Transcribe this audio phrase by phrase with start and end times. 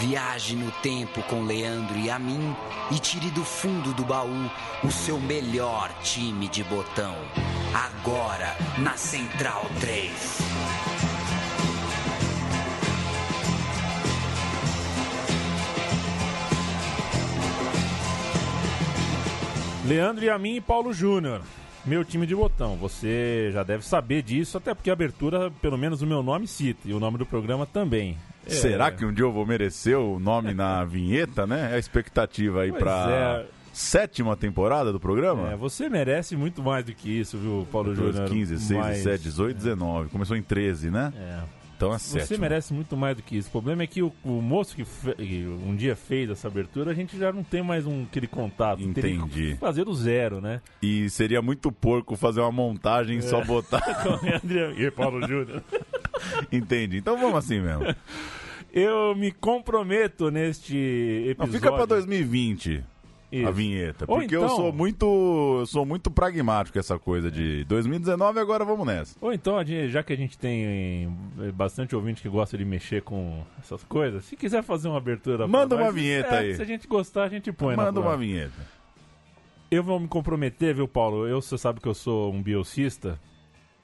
[0.00, 2.56] Viaje no tempo com Leandro e a mim
[2.90, 4.50] e tire do fundo do baú
[4.82, 7.14] o seu melhor time de botão.
[7.74, 10.38] Agora na Central 3.
[19.86, 21.42] Leandro e a mim e Paulo Júnior.
[21.84, 22.76] Meu time de botão.
[22.76, 26.88] Você já deve saber disso, até porque a abertura, pelo menos o meu nome cita,
[26.88, 28.16] e o nome do programa também.
[28.50, 28.54] É.
[28.54, 31.70] Será que um dia eu vou merecer o nome na vinheta, né?
[31.72, 33.46] É a expectativa aí pra é.
[33.72, 35.50] sétima temporada do programa?
[35.52, 38.28] É, você merece muito mais do que isso, viu, Paulo 12, Júnior?
[38.28, 40.08] 15, 16, Mas- 17, 18, 19.
[40.10, 41.12] Começou em 13, né?
[41.16, 41.60] É.
[41.80, 42.42] Então é Você sétima.
[42.42, 43.48] merece muito mais do que isso.
[43.48, 46.94] O problema é que o, o moço que, que um dia fez essa abertura, a
[46.94, 48.82] gente já não tem mais um, aquele contato.
[48.82, 49.54] Entendi.
[49.54, 50.60] que fazer do zero, né?
[50.82, 53.22] E seria muito porco fazer uma montagem e É.
[53.22, 53.80] só botar.
[54.04, 54.18] Com
[54.78, 55.62] e Paulo Júnior.
[56.52, 56.98] Entendi.
[56.98, 57.86] Então vamos assim mesmo.
[58.72, 60.74] Eu me comprometo neste
[61.24, 61.52] Não, episódio.
[61.54, 62.84] fica pra 2020
[63.32, 63.52] a Isso.
[63.52, 64.04] vinheta.
[64.08, 65.56] Ou Porque eu então- sou muito.
[65.60, 69.16] eu sou muito pragmático essa coisa de 2019 agora vamos nessa.
[69.20, 73.02] Ou então, a já que a gente tem eh, bastante ouvinte que gosta de mexer
[73.02, 75.46] com essas coisas, se quiser fazer uma abertura...
[75.46, 76.54] Manda uma vinheta é, aí.
[76.54, 78.80] Se a gente gostar, a gente põe na Manda uma vinheta.
[79.70, 81.28] Eu vou me comprometer, viu, Paulo?
[81.28, 83.20] Eu, você sabe que eu sou um biocista.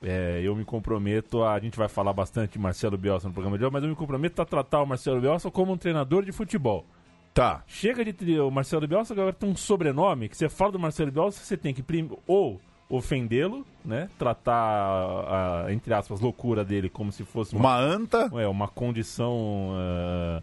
[0.02, 1.54] É, eu me comprometo a.
[1.54, 3.96] A gente vai falar bastante de Marcelo Bielsa no programa de hoje, mas eu me
[3.96, 6.84] comprometo a tratar o Marcelo Bielsa como um treinador de futebol.
[7.32, 7.62] Tá.
[7.66, 11.10] Chega de ter o Marcelo Bielsa, agora tem um sobrenome que você fala do Marcelo
[11.10, 14.08] Bielsa, você tem que prim- ou ofendê-lo, né?
[14.18, 18.30] Tratar a, a, entre aspas, loucura dele como se fosse uma, Uma anta.
[18.34, 20.42] é, uma condição ah,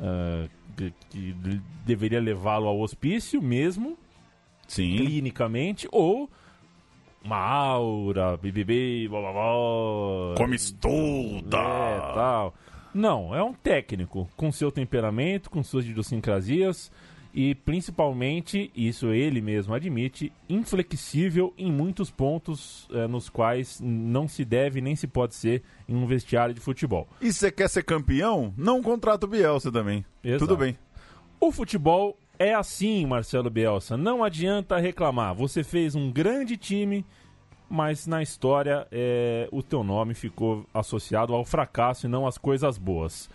[0.00, 1.34] ah, que, que
[1.84, 3.98] deveria levá-lo ao hospício mesmo,
[4.68, 4.96] Sim.
[4.96, 6.30] clinicamente, ou
[7.24, 10.34] uma aura, bibibi, blá blá blá.
[10.36, 11.58] Come estuda.
[11.58, 12.54] É, tal.
[12.92, 16.90] Não, é um técnico com seu temperamento, com suas idiosincrasias
[17.32, 24.44] e principalmente, isso ele mesmo admite, inflexível em muitos pontos eh, nos quais não se
[24.44, 27.06] deve nem se pode ser em um vestiário de futebol.
[27.20, 28.52] E você quer ser campeão?
[28.56, 30.04] Não contrata o Bielsa também.
[30.24, 30.46] Exato.
[30.46, 30.76] Tudo bem.
[31.38, 33.98] O futebol é assim, Marcelo Bielsa.
[33.98, 35.34] Não adianta reclamar.
[35.34, 37.04] Você fez um grande time,
[37.68, 42.78] mas na história é, o teu nome ficou associado ao fracasso e não às coisas
[42.78, 43.28] boas.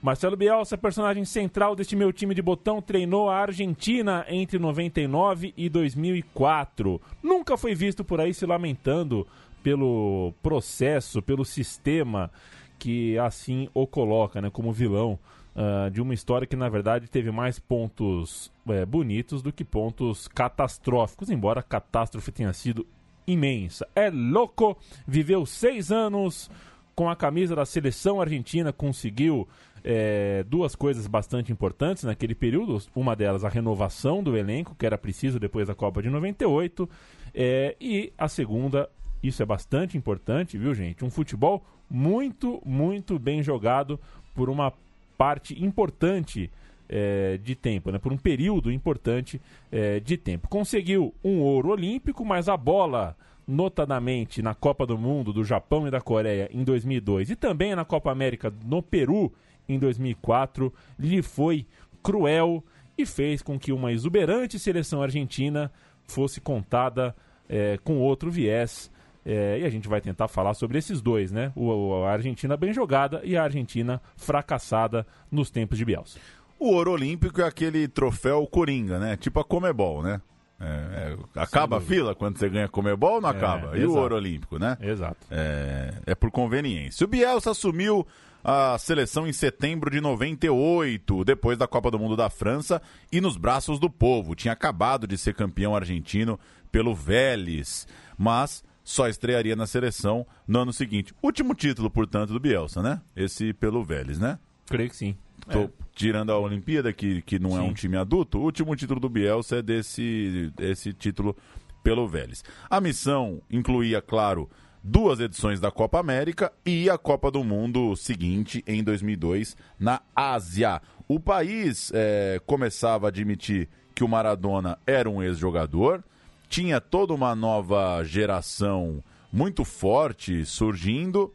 [0.00, 5.68] Marcelo Bielsa, personagem central deste meu time de botão, treinou a Argentina entre 99 e
[5.68, 7.00] 2004.
[7.20, 9.26] Nunca foi visto por aí se lamentando
[9.64, 12.30] pelo processo, pelo sistema
[12.78, 15.18] que assim o coloca, né, como vilão
[15.56, 20.26] ah, de uma história que na verdade teve mais pontos eh, bonitos do que pontos
[20.26, 22.84] catastróficos, embora a catástrofe tenha sido
[23.24, 23.86] imensa.
[23.94, 24.76] É louco,
[25.06, 26.50] viveu seis anos
[26.92, 29.46] com a camisa da seleção argentina, conseguiu
[29.84, 32.82] eh, duas coisas bastante importantes naquele período.
[32.92, 36.88] Uma delas, a renovação do elenco, que era preciso depois da Copa de 98.
[37.32, 38.90] eh, e a segunda,
[39.22, 41.04] isso é bastante importante, viu, gente?
[41.04, 44.00] Um futebol muito, muito bem jogado
[44.34, 44.72] por uma
[45.16, 46.50] parte importante
[46.88, 47.98] eh, de tempo, né?
[47.98, 49.40] por um período importante
[49.72, 50.48] eh, de tempo.
[50.48, 53.16] Conseguiu um ouro olímpico, mas a bola,
[53.46, 57.84] notadamente na Copa do Mundo do Japão e da Coreia em 2002 e também na
[57.84, 59.32] Copa América no Peru
[59.68, 61.66] em 2004, lhe foi
[62.02, 62.62] cruel
[62.96, 65.72] e fez com que uma exuberante seleção argentina
[66.04, 67.14] fosse contada
[67.48, 68.90] eh, com outro viés.
[69.24, 71.52] Eh, e a gente vai tentar falar sobre esses dois, né?
[71.54, 76.18] O, o- a Argentina bem jogada e a Argentina fracassada nos tempos de Bielsa.
[76.58, 79.16] O ouro olímpico é aquele troféu coringa, né?
[79.16, 80.20] Tipo a Comebol, né?
[80.60, 83.76] É, é, acaba a fila quando você ganha Comebol ou não É, acaba?
[83.76, 83.98] E o exato.
[83.98, 84.78] ouro olímpico, né?
[84.80, 85.16] Exato.
[85.30, 87.04] É, é por conveniência.
[87.04, 88.06] O Bielsa assumiu
[88.42, 92.80] a seleção em setembro de 98, depois da Copa do Mundo da França
[93.10, 94.34] e nos braços do povo.
[94.34, 96.38] Tinha acabado de ser campeão argentino
[96.70, 101.14] pelo Vélez, mas só estrearia na seleção no ano seguinte.
[101.22, 103.00] Último título, portanto, do Bielsa, né?
[103.16, 104.38] Esse pelo Vélez, né?
[104.66, 105.16] Creio que sim.
[105.50, 105.68] Tô É.
[105.94, 107.68] tirando a Olimpíada, que, que não é Sim.
[107.70, 108.38] um time adulto.
[108.38, 111.36] O último título do Bielsa é desse, esse título
[111.82, 112.42] pelo Vélez.
[112.70, 114.48] A missão incluía, claro,
[114.82, 120.80] duas edições da Copa América e a Copa do Mundo seguinte, em 2002, na Ásia.
[121.06, 126.02] O país eh, começava a admitir que o Maradona era um ex-jogador,
[126.48, 129.02] tinha toda uma nova geração
[129.32, 131.32] muito forte surgindo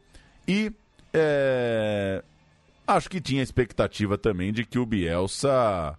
[0.48, 0.72] e
[1.12, 2.22] eh,
[2.86, 5.98] acho que tinha expectativa também de que o Bielsa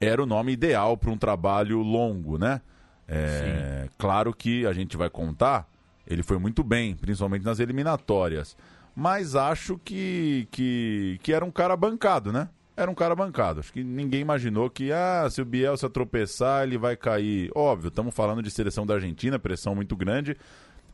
[0.00, 2.60] era o nome ideal para um trabalho longo, né?
[3.06, 5.68] É, claro que a gente vai contar,
[6.06, 8.56] ele foi muito bem, principalmente nas eliminatórias.
[8.94, 12.48] Mas acho que, que, que era um cara bancado, né?
[12.82, 13.60] Era um cara bancado.
[13.60, 17.50] Acho que ninguém imaginou que, ah, se o Bielsa tropeçar, ele vai cair.
[17.54, 20.36] Óbvio, estamos falando de seleção da Argentina, pressão muito grande,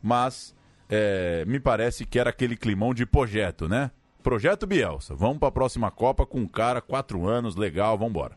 [0.01, 0.55] mas
[0.89, 3.91] é, me parece que era aquele climão de projeto, né?
[4.21, 5.15] Projeto Bielsa.
[5.15, 8.35] Vamos para a próxima Copa com um cara, quatro anos, legal, vamos embora.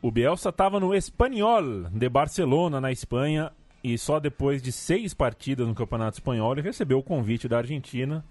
[0.00, 3.50] O Bielsa estava no Espanhol de Barcelona, na Espanha,
[3.82, 8.24] e só depois de seis partidas no Campeonato Espanhol ele recebeu o convite da Argentina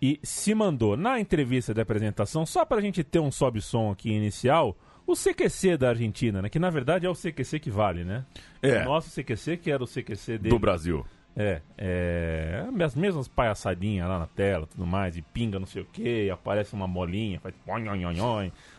[0.00, 4.10] e se mandou na entrevista de apresentação, só para a gente ter um sobe-som aqui
[4.10, 6.48] inicial, o CQC da Argentina, né?
[6.48, 8.24] Que na verdade é o CQC que vale, né?
[8.62, 8.82] É.
[8.82, 10.50] O nosso CQC, que era o CQC dele.
[10.50, 11.04] Do Brasil.
[11.34, 12.66] É, é.
[12.84, 16.74] As mesmas palhaçadinhas lá na tela, tudo mais, e pinga não sei o que, aparece
[16.74, 17.54] uma molinha, faz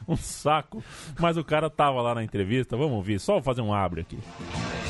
[0.08, 0.84] um saco.
[1.20, 4.20] Mas o cara tava lá na entrevista, vamos ouvir, só fazer um abre aqui.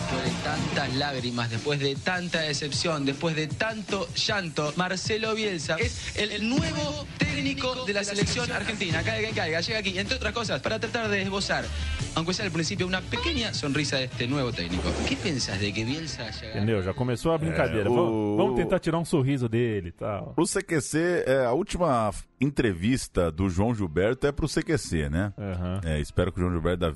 [0.09, 6.17] Después de tantas lágrimas, después de tanta decepción, después de tanto llanto, Marcelo Bielsa es
[6.17, 9.03] el nuevo técnico de la selección argentina.
[9.03, 11.63] Caiga caiga, llega aquí, entre otras cosas, para tratar de esbozar,
[12.15, 14.91] aunque sea al principio, una pequeña sonrisa de este nuevo técnico.
[15.07, 16.81] ¿Qué pensás de que Bielsa haya Entendeu?
[16.81, 17.87] Já começou a brincadeira.
[17.87, 20.33] É, o- vamos, vamos tentar tirar um sorriso dele e tal.
[20.35, 22.11] O CQC, é, a última
[22.41, 25.33] entrevista do João Gilberto é pro CQC, né?
[25.37, 25.81] Aham.
[25.85, 26.93] É, espero que o João Gilberto da-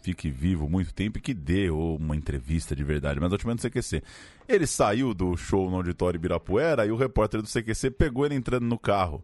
[0.00, 4.02] fique vivo muito tempo e que dê uma entrevista de verdade, mas é do CQC.
[4.48, 8.64] Ele saiu do show no Auditório Ibirapuera e o repórter do CQC pegou ele entrando
[8.64, 9.22] no carro.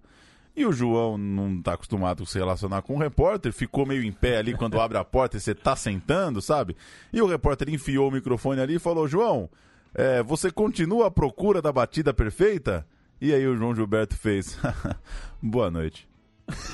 [0.54, 4.12] E o João não tá acostumado a se relacionar com o repórter, ficou meio em
[4.12, 6.74] pé ali quando abre a porta e você tá sentando, sabe?
[7.12, 9.50] E o repórter enfiou o microfone ali e falou: João,
[9.94, 12.86] é, você continua à procura da batida perfeita?
[13.20, 14.58] E aí o João Gilberto fez:
[15.42, 16.08] Boa noite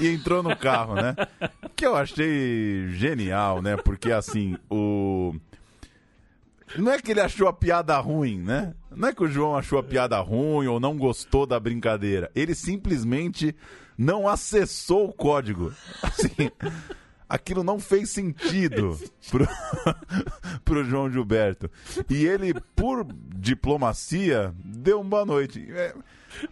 [0.01, 1.15] e entrou no carro, né?
[1.75, 3.77] Que eu achei genial, né?
[3.77, 5.35] Porque assim, o.
[6.77, 8.75] Não é que ele achou a piada ruim, né?
[8.95, 12.31] Não é que o João achou a piada ruim ou não gostou da brincadeira.
[12.35, 13.55] Ele simplesmente
[13.97, 15.73] não acessou o código.
[16.03, 16.51] Assim,
[17.29, 18.99] aquilo não fez sentido
[19.31, 19.47] pro,
[20.65, 21.71] pro João Gilberto.
[22.09, 25.67] E ele, por diplomacia, deu uma boa noite.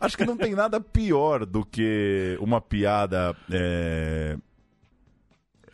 [0.01, 3.37] Acho que não tem nada pior do que uma piada.
[3.51, 4.37] é,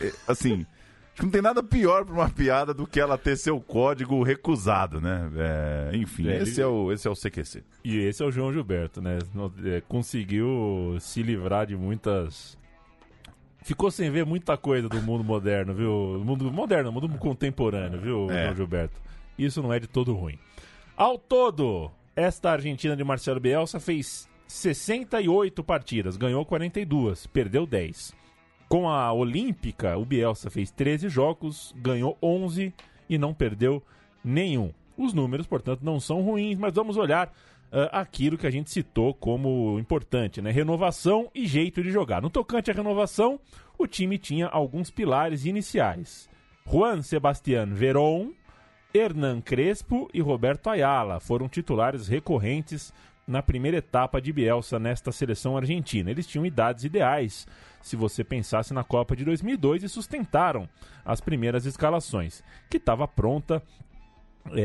[0.00, 0.67] é, assim.
[1.12, 4.23] Acho que não tem nada pior pra uma piada do que ela ter seu código
[4.23, 5.31] recusado, né?
[5.35, 7.64] É, enfim, É, esse, é o, esse é o CQC.
[7.82, 9.19] E esse é o João Gilberto, né?
[9.64, 12.59] É, Conseguiu se livrar de muitas.
[13.62, 16.23] Ficou sem ver muita coisa do mundo moderno, viu?
[16.23, 18.44] Mundo moderno, mundo contemporâneo, viu, É.
[18.44, 19.00] João Gilberto?
[19.38, 20.38] Isso não é de todo ruim.
[20.97, 28.14] Ao todo, esta Argentina de Marcelo Bielsa fez 68 partidas, ganhou 42, perdeu 10.
[28.68, 32.74] Com a Olímpica, o Bielsa fez 13 jogos, ganhou 11
[33.08, 33.82] e não perdeu
[34.24, 34.72] nenhum.
[34.96, 37.32] Os números, portanto, não são ruins, mas vamos olhar
[37.70, 40.50] ah, aquilo que a gente citou como importante, né?
[40.50, 42.22] Renovação e jeito de jogar.
[42.22, 43.38] No tocante à renovação,
[43.78, 46.28] o time tinha alguns pilares iniciais.
[46.66, 48.30] Juan Sebastián Verón,
[48.96, 52.93] Hernan Crespo e Roberto Ayala foram titulares recorrentes
[53.26, 56.10] na primeira etapa de Bielsa nesta seleção argentina.
[56.10, 57.46] Eles tinham idades ideais,
[57.82, 60.69] se você pensasse na Copa de 2002, e sustentaram
[61.04, 63.62] as primeiras escalações, que estava pronta.
[64.52, 64.64] É, é,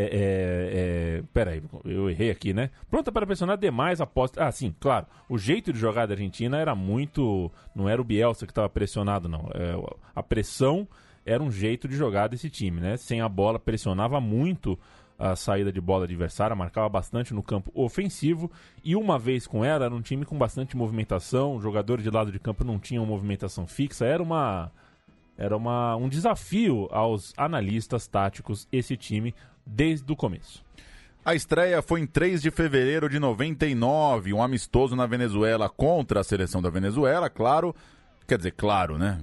[1.18, 2.70] é, peraí, eu errei aqui, né?
[2.90, 4.32] Pronta para pressionar demais após.
[4.38, 5.08] Ah, sim, claro.
[5.28, 7.52] O jeito de jogar da Argentina era muito.
[7.74, 9.50] Não era o Bielsa que estava pressionado, não.
[9.56, 9.74] É,
[10.16, 10.88] a pressão
[11.26, 12.98] era um jeito de jogar desse time, né?
[12.98, 14.78] Sem a bola, pressionava muito
[15.18, 18.52] a saída de bola adversária, marcava bastante no campo ofensivo.
[18.84, 21.56] E uma vez com ela, era um time com bastante movimentação.
[21.56, 24.06] Os jogadores de lado de campo não tinham movimentação fixa.
[24.06, 24.72] Era uma.
[25.38, 29.34] Era uma, um desafio aos analistas táticos esse time
[29.66, 30.64] desde o começo.
[31.24, 36.24] A estreia foi em 3 de fevereiro de 99, um amistoso na Venezuela contra a
[36.24, 37.76] seleção da Venezuela, claro.
[38.32, 39.20] Quer dizer, claro, né?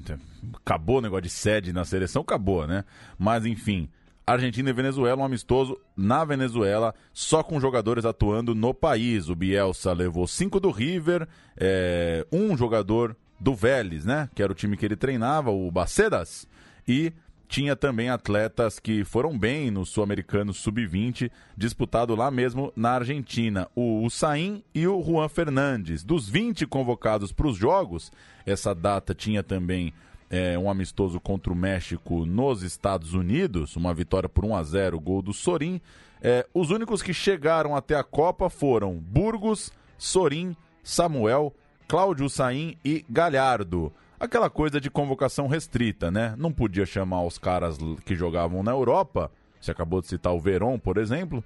[0.57, 2.85] Acabou o negócio de sede na seleção, acabou, né?
[3.19, 3.89] Mas enfim,
[4.27, 9.31] Argentina e Venezuela, um amistoso na Venezuela, só com jogadores atuando no país.
[9.31, 14.29] O Bielsa levou cinco do River, é, um jogador do Vélez, né?
[14.35, 16.47] Que era o time que ele treinava, o Bacedas,
[16.87, 17.11] e
[17.49, 23.67] tinha também atletas que foram bem no Sul-Americano Sub-20, disputado lá mesmo na Argentina.
[23.75, 26.05] O Usain e o Juan Fernandes.
[26.05, 28.13] Dos 20 convocados para os jogos,
[28.45, 29.95] essa data tinha também
[30.29, 35.01] é, um amistoso contra o México nos Estados Unidos, uma vitória por 1 a 0
[35.01, 35.81] gol do Sorin.
[36.21, 41.55] É, os únicos que chegaram até a Copa foram Burgos, Sorin, Samuel,
[41.87, 43.91] Cláudio Saim e Galhardo.
[44.21, 46.35] Aquela coisa de convocação restrita, né?
[46.37, 49.31] Não podia chamar os caras que jogavam na Europa.
[49.61, 51.43] Você acabou de citar o Verón, por exemplo.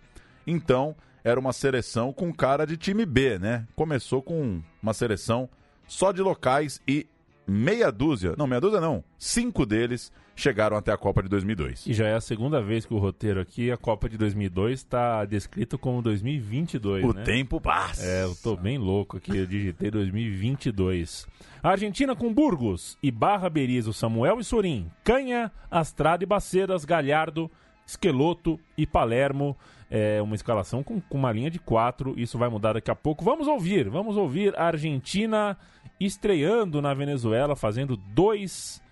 [0.46, 3.66] Então, era uma seleção com cara de time B, né?
[3.76, 5.48] Começou com uma seleção
[5.86, 7.06] só de locais e
[7.46, 11.86] meia dúzia, não, meia dúzia não, cinco deles chegaram até a Copa de 2002.
[11.86, 15.24] E já é a segunda vez que o roteiro aqui, a Copa de 2002, está
[15.24, 17.22] descrito como 2022, O né?
[17.22, 18.04] tempo passa.
[18.04, 21.26] É, eu tô bem louco aqui, eu digitei 2022.
[21.62, 27.50] A Argentina com Burgos e Barra Berizo, Samuel e Sorim, Canha, Astrada e Bacedas, Galhardo,
[27.86, 29.56] Esqueloto e Palermo.
[29.94, 33.22] É uma escalação com, com uma linha de quatro, isso vai mudar daqui a pouco.
[33.22, 35.56] Vamos ouvir, vamos ouvir a Argentina
[36.00, 38.82] estreando na Venezuela, fazendo 2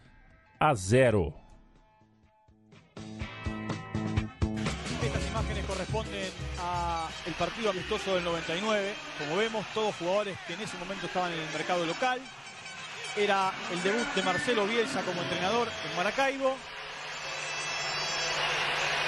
[0.61, 1.35] a 0.
[5.03, 8.95] Estas imágenes corresponden al partido amistoso del 99.
[9.19, 12.21] Como vemos, todos jugadores que en ese momento estaban en el mercado local.
[13.17, 16.55] Era el debut de Marcelo Bielsa como entrenador en Maracaibo.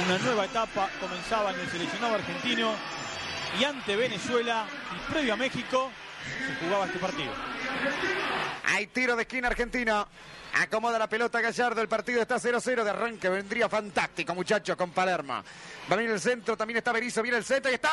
[0.07, 2.73] Una nueva etapa comenzaba en el seleccionado argentino
[3.61, 4.65] y ante Venezuela
[4.97, 5.91] y previo a México
[6.47, 7.33] se jugaba este partido.
[8.65, 10.07] Hay tiro de esquina Argentina.
[10.55, 11.81] Acomoda la pelota Gallardo.
[11.81, 13.29] El partido está 0-0 de arranque.
[13.29, 15.43] Vendría fantástico, muchachos, con Palermo.
[15.91, 16.57] Va venir el centro.
[16.57, 17.23] También está Berizzo.
[17.23, 17.91] Viene el centro y está.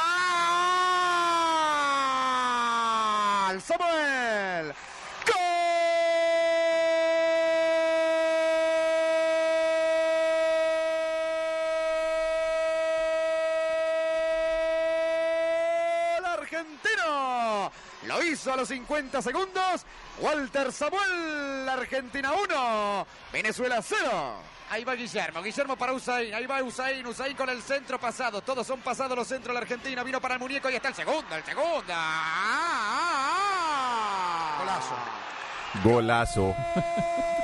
[3.61, 4.73] Samuel.
[5.25, 5.69] ¡Gol
[18.07, 19.85] Lo hizo a los 50 segundos.
[20.19, 24.09] Walter Samuel, Argentina 1, Venezuela 0.
[24.71, 28.67] Ahí va Guillermo, Guillermo para Usain, ahí va Usain, Usain con el centro pasado, todos
[28.67, 31.35] son pasados los centros de la Argentina, vino para el muñeco y está el segundo,
[31.35, 31.91] el segundo.
[31.91, 31.95] ¡Ah,
[32.51, 33.39] ah,
[33.81, 34.59] ah!
[35.83, 36.55] Golazo.
[36.55, 37.35] Golaço.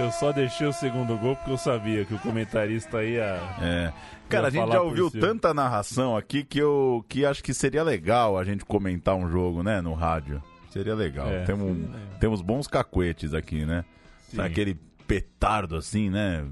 [0.00, 3.40] Eu só deixei o segundo gol porque eu sabia que o comentarista ia.
[3.60, 3.92] É.
[4.28, 8.38] Cara, a gente já ouviu tanta narração aqui que eu que acho que seria legal
[8.38, 10.42] a gente comentar um jogo, né, no rádio.
[10.70, 11.28] Seria legal.
[11.28, 11.44] É.
[11.44, 11.76] Temos,
[12.20, 13.84] temos bons cacuetes aqui, né?
[14.28, 14.40] Sim.
[14.40, 16.44] Aquele petardo assim, né?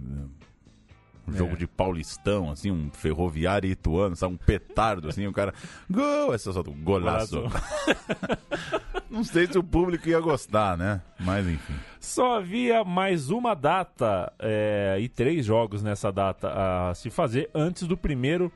[1.29, 1.57] Um jogo É.
[1.57, 4.35] de Paulistão, assim, um ferroviário ituano, sabe?
[4.35, 5.53] Um petardo, assim, o cara.
[5.91, 6.33] Gol!
[6.35, 7.43] Essa só golaço.
[9.11, 11.01] Não sei se o público ia gostar, né?
[11.19, 11.75] Mas enfim.
[12.01, 16.53] Só havia mais uma data é, e três jogos nessa data
[16.91, 18.53] a se fazer antes do primeiro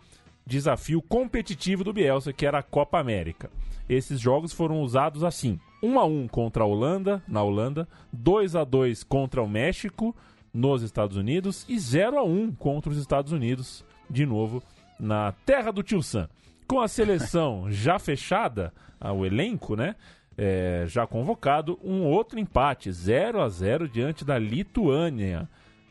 [0.46, 3.50] desafio competitivo do Bielsa, que era a Copa América.
[3.88, 8.64] Esses jogos foram usados assim: 1 a 1 contra a Holanda, na Holanda, 2 a
[8.64, 10.14] 2 contra o México,
[10.52, 14.62] nos Estados Unidos e 0 a 1 contra os Estados Unidos, de novo
[14.98, 16.28] na terra do Tio Sam.
[16.66, 19.94] Com a seleção já fechada, o elenco, né?
[20.42, 25.46] é, já convocado, um outro empate, 0 a 0 diante da Lituânia.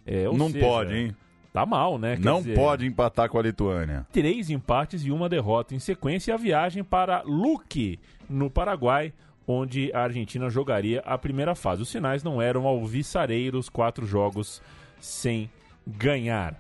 [0.08, 1.16] É, Não seja, pode, hein?
[1.54, 2.16] Tá mal, né?
[2.16, 4.08] Quer Não dizer, pode empatar com a Lituânia.
[4.12, 9.14] Três empates e uma derrota em sequência e a viagem para Luque, no Paraguai,
[9.52, 11.82] onde a Argentina jogaria a primeira fase.
[11.82, 14.62] Os sinais não eram alviçareiros, quatro jogos
[15.00, 15.50] sem
[15.88, 16.56] ganhar.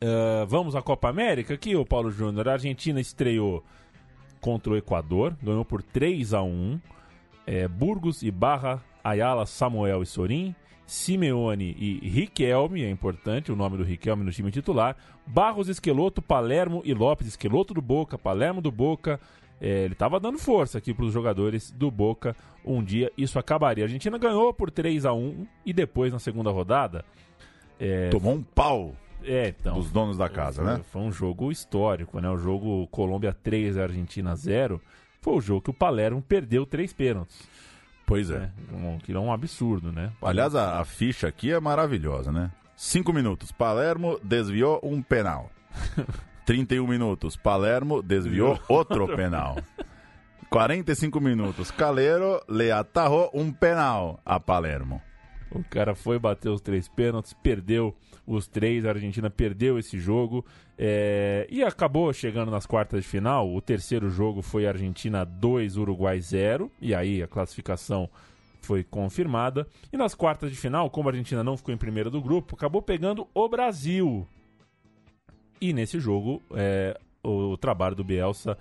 [0.00, 2.48] Ah, vamos à Copa América aqui, o Paulo Júnior.
[2.48, 3.62] A Argentina estreou
[4.40, 6.80] contra o Equador, ganhou por 3 a 1
[7.46, 10.54] é, Burgos e Barra, Ayala, Samuel e Sorin,
[10.86, 14.96] Simeone e Riquelme, é importante o nome do Riquelme no time titular,
[15.26, 19.20] Barros, Esqueloto, Palermo e Lopes, Esqueloto do Boca, Palermo do Boca,
[19.60, 22.34] é, ele estava dando força aqui para os jogadores do Boca.
[22.64, 23.84] Um dia isso acabaria.
[23.84, 27.04] A Argentina ganhou por 3 a 1 e depois, na segunda rodada.
[27.78, 30.80] É, Tomou um pau é, então, dos donos da casa, foi, né?
[30.90, 32.30] Foi um jogo histórico, né?
[32.30, 34.80] O jogo Colômbia 3, Argentina 0.
[35.20, 37.48] Foi o jogo que o Palermo perdeu três pênaltis.
[38.06, 38.38] Pois é.
[38.38, 38.52] Né?
[38.72, 40.12] Um, que é um absurdo, né?
[40.22, 42.50] Aliás, a, a ficha aqui é maravilhosa, né?
[42.76, 43.52] Cinco minutos.
[43.52, 45.50] Palermo desviou um penal.
[46.48, 47.36] 31 minutos.
[47.36, 49.58] Palermo desviou outro penal.
[50.48, 51.70] 45 minutos.
[51.70, 55.02] Calero le atarrou um penal a Palermo.
[55.50, 57.94] O cara foi bater os três pênaltis, perdeu
[58.26, 60.42] os três, a Argentina perdeu esse jogo
[60.78, 63.54] é, e acabou chegando nas quartas de final.
[63.54, 68.08] O terceiro jogo foi Argentina 2, Uruguai 0, e aí a classificação
[68.62, 69.66] foi confirmada.
[69.92, 72.80] E nas quartas de final, como a Argentina não ficou em primeiro do grupo, acabou
[72.80, 74.26] pegando o Brasil.
[75.60, 78.56] E nesse jogo, é, o trabalho do Bielsa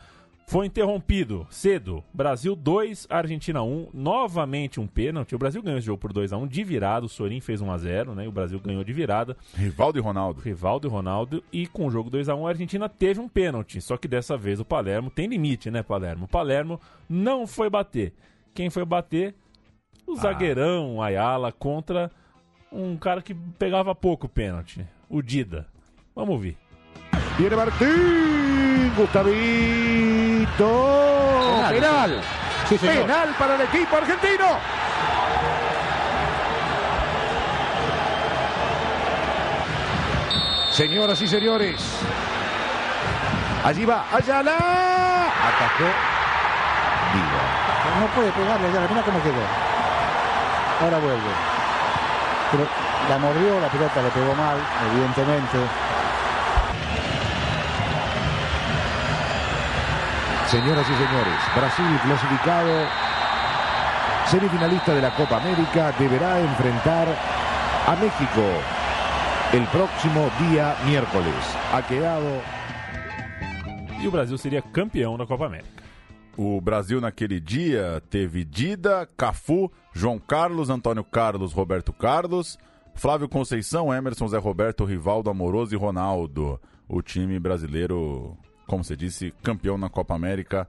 [0.47, 2.01] foi interrompido cedo.
[2.13, 3.89] Brasil 2, Argentina 1.
[3.93, 5.35] Novamente um pênalti.
[5.35, 7.05] O Brasil ganhou esse jogo por 2 a 1 de virada.
[7.05, 8.23] O Sorin fez 1 a 0 né?
[8.23, 9.35] E o Brasil ganhou de virada.
[9.53, 10.39] Rivaldo e Ronaldo.
[10.39, 11.43] Rivaldo e Ronaldo.
[11.51, 13.81] E com o jogo 2 a 1 a Argentina teve um pênalti.
[13.81, 16.23] Só que dessa vez o Palermo tem limite, né, Palermo?
[16.23, 18.13] O Palermo não foi bater.
[18.53, 19.35] Quem foi bater?
[20.07, 22.09] O zagueirão Ayala contra
[22.71, 24.87] um cara que pegava pouco pênalti.
[25.09, 25.67] O Dida.
[26.15, 26.57] Vamos ouvir.
[27.37, 28.93] Viene Martín.
[28.95, 30.47] Gustavito.
[31.55, 31.73] Penal.
[31.73, 32.21] Penal.
[32.67, 33.05] Sí, señor.
[33.05, 34.57] Penal para el equipo argentino.
[40.71, 41.75] Señoras y señores.
[43.63, 44.55] Allí va Ayala.
[44.55, 45.89] Atajó.
[47.13, 47.39] Digo.
[47.99, 49.43] No puede pegarle ya, mira cómo quedó.
[50.81, 51.31] Ahora vuelve.
[52.51, 52.67] Pero
[53.09, 54.57] la mordió, la pelota le pegó mal,
[54.91, 55.57] evidentemente.
[60.47, 62.87] Señoras y señores, Brasil clasificado
[64.27, 67.07] semifinalista de la Copa América deberá enfrentar
[67.85, 68.41] a México
[69.51, 71.35] el próximo día miércoles.
[71.73, 72.41] Ha quedado
[74.01, 75.83] E o Brasil seria campeão da Copa América.
[76.37, 82.59] O Brasil naquele dia teve Dida, Cafu, João Carlos, Antônio Carlos, Roberto Carlos,
[82.93, 86.61] Flávio Conceição, Emerson, Zé Roberto, Rivaldo, Amoroso e Ronaldo.
[86.87, 88.37] O time brasileiro,
[88.67, 90.67] como você disse, campeão na Copa América.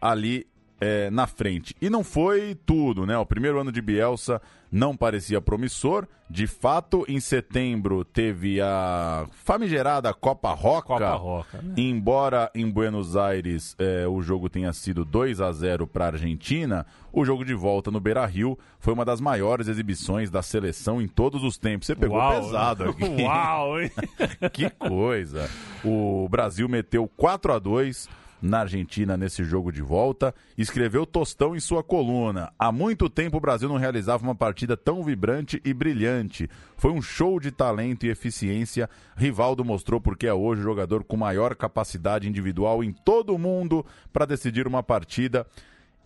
[0.00, 0.46] Ali
[0.80, 1.74] é, na frente.
[1.80, 3.16] E não foi tudo, né?
[3.16, 4.40] O primeiro ano de Bielsa
[4.70, 6.06] não parecia promissor.
[6.28, 10.88] De fato, em setembro teve a famigerada Copa Roca.
[10.88, 11.74] Copa Roca, né?
[11.76, 16.84] Embora em Buenos Aires é, o jogo tenha sido 2 a 0 para a Argentina,
[17.12, 21.06] o jogo de volta no Beira Rio foi uma das maiores exibições da seleção em
[21.06, 21.86] todos os tempos.
[21.86, 23.04] Você pegou Uau, pesado aqui.
[23.22, 23.90] Uau, hein?
[24.52, 25.48] que coisa!
[25.84, 30.34] O Brasil meteu 4 a 2 na Argentina nesse jogo de volta.
[30.56, 32.52] Escreveu Tostão em sua coluna.
[32.58, 36.48] Há muito tempo o Brasil não realizava uma partida tão vibrante e brilhante.
[36.76, 38.88] Foi um show de talento e eficiência.
[39.16, 43.84] Rivaldo mostrou porque é hoje o jogador com maior capacidade individual em todo o mundo
[44.12, 45.46] para decidir uma partida.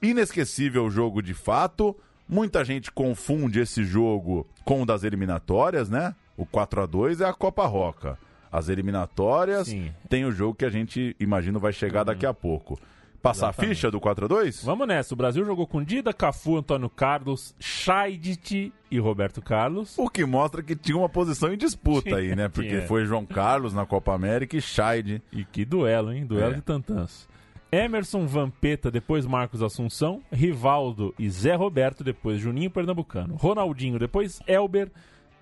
[0.02, 1.96] Inesquecível jogo de fato.
[2.28, 6.14] Muita gente confunde esse jogo com o das eliminatórias, né?
[6.36, 8.16] O 4 a 2 é a Copa Roca.
[8.52, 9.92] As eliminatórias Sim.
[10.08, 12.78] tem o jogo que a gente imagina vai chegar daqui a pouco.
[13.22, 15.12] Passar a ficha do 4 a 2 Vamos nessa.
[15.12, 19.96] O Brasil jogou com Dida, Cafu, Antônio Carlos, Scheidt e Roberto Carlos.
[19.98, 22.48] O que mostra que tinha uma posição em disputa aí, né?
[22.48, 22.86] Porque Tinha.
[22.86, 25.22] foi João Carlos na Copa América e Scheid.
[25.30, 26.24] E que duelo, hein?
[26.24, 26.56] Duelo É.
[26.56, 27.28] de tantãs.
[27.70, 30.22] Emerson Vampeta, depois Marcos Assunção.
[30.32, 33.36] Rivaldo e Zé Roberto, depois Juninho Pernambucano.
[33.36, 34.90] Ronaldinho, depois Elber.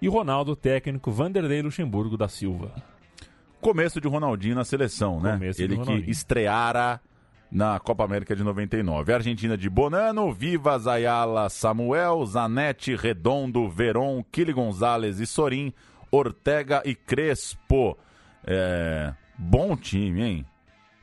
[0.02, 2.72] E Ronaldo, técnico Vanderlei Luxemburgo da Silva.
[3.60, 5.32] Começo de Ronaldinho na seleção, né?
[5.32, 7.00] Começo Ele que estreara
[7.50, 9.12] na Copa América de 99.
[9.12, 15.72] Argentina de Bonano, Vivas, Ayala, Samuel, Zanetti, Redondo, Veron, Kili Gonzalez e Sorin,
[16.10, 17.96] Ortega e Crespo.
[18.46, 20.46] É, Bom time, hein?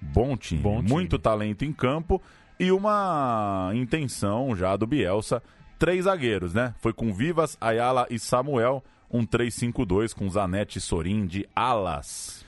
[0.02, 0.62] Bom time.
[0.62, 0.90] Bom time.
[0.90, 2.22] Muito talento em campo
[2.60, 5.42] e uma intenção já do Bielsa.
[5.80, 6.76] Três zagueiros, né?
[6.80, 8.84] Foi com Vivas, Ayala e Samuel.
[9.10, 12.45] Um 3-5-2 com Zanetti e Sorin de alas.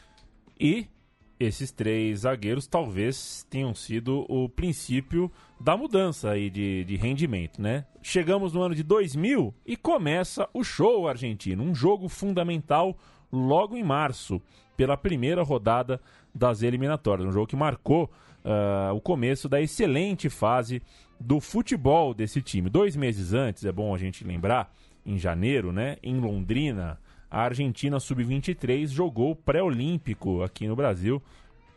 [0.59, 0.87] E
[1.39, 7.85] esses três zagueiros talvez tenham sido o princípio da mudança aí de, de rendimento, né?
[8.01, 12.97] Chegamos no ano de 2000 e começa o show argentino, um jogo fundamental
[13.31, 14.41] logo em março,
[14.75, 15.99] pela primeira rodada
[16.33, 18.09] das eliminatórias, um jogo que marcou
[18.45, 20.81] ah, o começo da excelente fase
[21.19, 22.69] do futebol desse time.
[22.69, 24.73] Dois meses antes, é bom a gente lembrar,
[25.05, 31.21] em janeiro, né, em Londrina, a Argentina Sub-23 jogou pré-olímpico aqui no Brasil,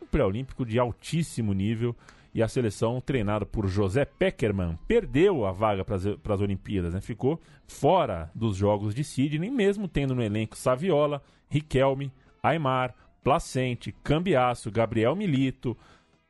[0.00, 1.94] um pré-olímpico de altíssimo nível,
[2.32, 7.00] e a seleção, treinada por José Peckerman, perdeu a vaga para as Olimpíadas, né?
[7.00, 14.70] ficou fora dos Jogos de Sydney, mesmo tendo no elenco Saviola, Riquelme, Aymar, Placente, Cambiasso,
[14.70, 15.76] Gabriel Milito.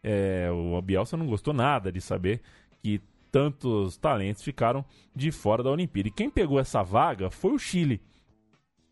[0.03, 2.41] É, o Bielsa não gostou nada de saber
[2.83, 6.09] que tantos talentos ficaram de fora da Olimpíada.
[6.09, 8.01] E quem pegou essa vaga foi o Chile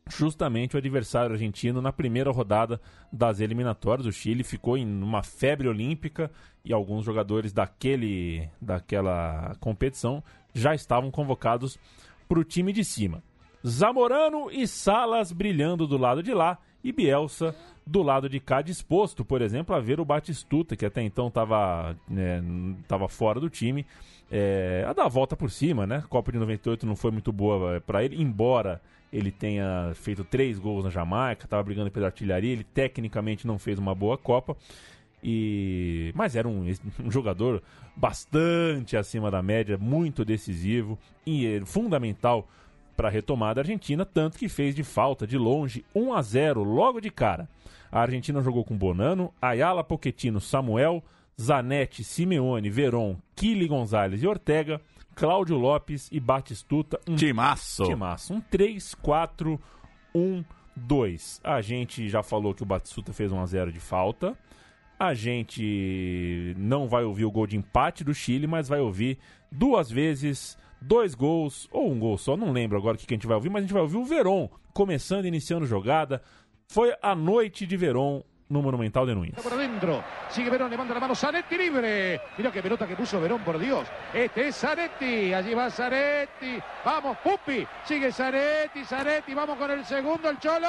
[0.08, 2.80] justamente o adversário argentino na primeira rodada
[3.12, 4.06] das eliminatórias.
[4.06, 6.30] O Chile ficou em uma febre olímpica
[6.64, 10.22] e alguns jogadores daquele, daquela competição
[10.54, 11.78] já estavam convocados
[12.28, 13.22] para o time de cima.
[13.66, 17.54] Zamorano e Salas brilhando do lado de lá e Bielsa
[17.86, 21.96] do lado de cá disposto, por exemplo, a ver o Batistuta, que até então estava
[22.08, 22.42] né,
[23.08, 23.86] fora do time,
[24.30, 26.04] é, a dar a volta por cima, né?
[26.08, 30.84] Copa de 98 não foi muito boa para ele, embora ele tenha feito três gols
[30.84, 34.56] na Jamaica, estava brigando pela artilharia, ele tecnicamente não fez uma boa Copa.
[35.22, 36.70] E mas era um,
[37.02, 37.62] um jogador
[37.96, 42.46] bastante acima da média, muito decisivo e eh, fundamental
[42.98, 46.64] para a retomada da Argentina, tanto que fez de falta de longe 1 a 0
[46.64, 47.48] logo de cara.
[47.92, 51.00] A Argentina jogou com Bonano, Ayala, Pochettino, Samuel,
[51.40, 54.80] Zanetti, Simeone, Veron, Kili Gonzalez e Ortega,
[55.14, 56.98] Cláudio Lopes e Batistuta.
[57.08, 57.84] Um Timaço.
[57.84, 58.34] timaço.
[58.34, 59.61] Um 3, 4,
[60.12, 64.37] 1, Dois, a gente já falou que o Batistuta fez 1 a 0 de falta.
[64.98, 69.18] A gente não vai ouvir o gol de empate do Chile, mas vai ouvir
[69.52, 73.16] duas vezes, dois gols, ou um gol só, não lembro agora o que que a
[73.16, 76.22] gente vai ouvir, mas a gente vai ouvir o Veron começando, iniciando jogada.
[76.68, 79.34] Foi a noite de Veron no Monumental de Núñez.
[79.42, 80.02] por adentro.
[80.30, 81.14] Sigue Verón, levanta la mano.
[81.14, 82.18] Zanetti libre.
[82.38, 83.86] Mira qué pelota que puso Verón, por Dios.
[84.14, 85.34] Este es Zanetti.
[85.34, 86.58] Allí va Zanetti.
[86.84, 87.66] Vamos, Pupi.
[87.84, 89.34] Sigue Zanetti, Zanetti.
[89.34, 90.66] Vamos con el segundo, el Cholo.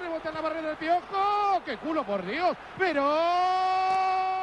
[0.00, 1.62] Rebota en la barrera del piojo.
[1.64, 2.56] ¡Qué culo, por Dios!
[2.78, 4.37] Verón.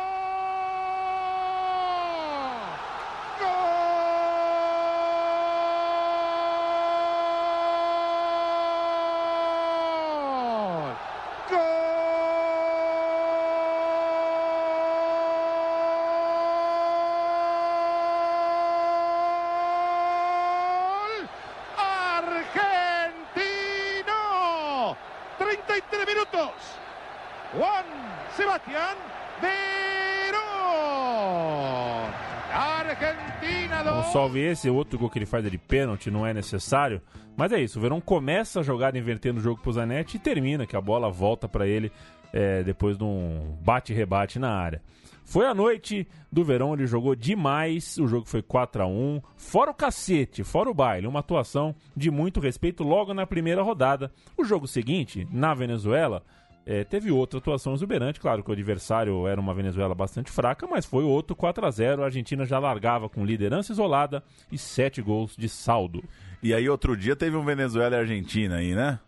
[33.65, 34.07] Argentina 2.
[34.07, 37.01] Um salve esse, outro gol que ele faz é de pênalti, não é necessário.
[37.35, 40.65] Mas é isso, o Verão começa a jogada invertendo o jogo pro Zanetti e termina,
[40.65, 41.91] que a bola volta para ele
[42.31, 44.81] é, depois de um bate-rebate na área.
[45.25, 49.71] Foi a noite do Verão, ele jogou demais, o jogo foi 4 a 1 fora
[49.71, 54.11] o cacete, fora o baile, uma atuação de muito respeito logo na primeira rodada.
[54.37, 56.23] O jogo seguinte, na Venezuela,
[56.65, 60.83] é, teve outra atuação exuberante, claro que o adversário era uma Venezuela bastante fraca, mas
[60.83, 65.35] foi outro 4 a 0 A Argentina já largava com liderança isolada e 7 gols
[65.37, 66.03] de saldo.
[66.41, 68.99] E aí outro dia teve um Venezuela e Argentina aí, né?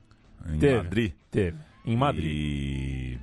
[0.47, 0.77] Em Teve.
[0.77, 1.13] Madrid.
[1.31, 1.57] Teve.
[1.83, 2.25] Em Madrid.
[2.25, 3.19] E...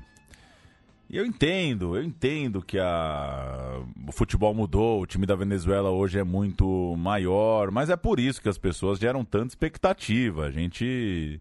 [1.09, 3.81] e eu entendo, eu entendo que a...
[4.05, 8.43] o futebol mudou, o time da Venezuela hoje é muito maior, mas é por isso
[8.43, 10.47] que as pessoas geram tanta expectativa.
[10.47, 11.41] A gente.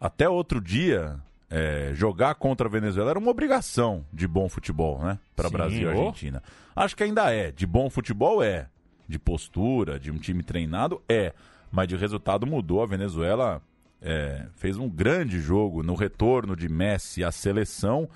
[0.00, 1.18] Até outro dia,
[1.56, 5.20] é, jogar contra a Venezuela era uma obrigação de bom futebol, né?
[5.36, 5.88] Para Brasil e.
[5.88, 6.42] Argentina.
[6.74, 7.52] Acho que ainda é.
[7.52, 8.66] De bom futebol é.
[9.06, 11.32] De postura, de um time treinado é.
[11.70, 12.82] Mas de resultado mudou.
[12.82, 13.62] A Venezuela
[14.02, 18.08] é, fez um grande jogo no retorno de Messi à seleção.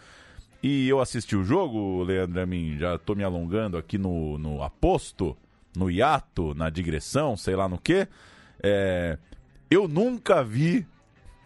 [0.61, 5.37] E eu assisti o jogo, Leandro Amin, já tô me alongando aqui no, no aposto,
[5.77, 8.09] no hiato, na digressão, sei lá no que.
[9.70, 10.85] eu nunca vi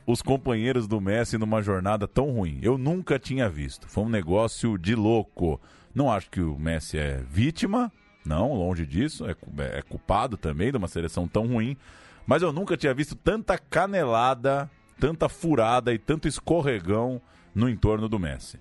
[0.07, 2.59] os companheiros do Messi numa jornada tão ruim.
[2.63, 3.89] Eu nunca tinha visto.
[3.89, 5.61] Foi um negócio de louco.
[5.95, 7.93] Não acho que o Messi é vítima,
[8.25, 9.27] não, longe disso.
[9.29, 11.77] É, cu- é culpado também de uma seleção tão ruim.
[12.27, 17.21] Mas eu nunca tinha visto tanta canelada, tanta furada e tanto escorregão
[17.55, 18.59] no entorno do Messi.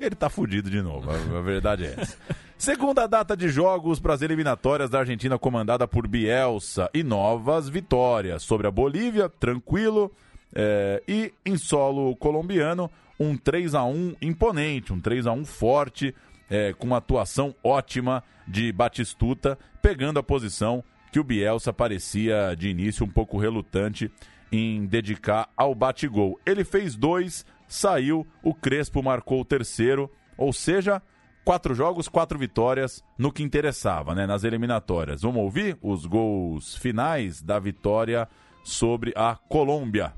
[0.00, 2.16] Ele tá fudido de novo, a, a verdade é essa.
[2.56, 8.42] Segunda data de jogos para as eliminatórias da Argentina comandada por Bielsa e novas vitórias
[8.42, 10.10] sobre a Bolívia, tranquilo,
[10.54, 16.14] é, e em solo colombiano, um 3 a 1 imponente, um 3 a 1 forte,
[16.48, 20.82] é, com uma atuação ótima de Batistuta, pegando a posição
[21.12, 24.10] que o Bielsa parecia de início um pouco relutante
[24.50, 26.40] em dedicar ao bate-gol.
[26.44, 31.00] Ele fez dois, saiu, o Crespo marcou o terceiro, ou seja,
[31.44, 35.22] quatro jogos, quatro vitórias no que interessava, né, nas eliminatórias.
[35.22, 38.28] Vamos ouvir os gols finais da vitória
[38.64, 40.12] sobre a Colômbia.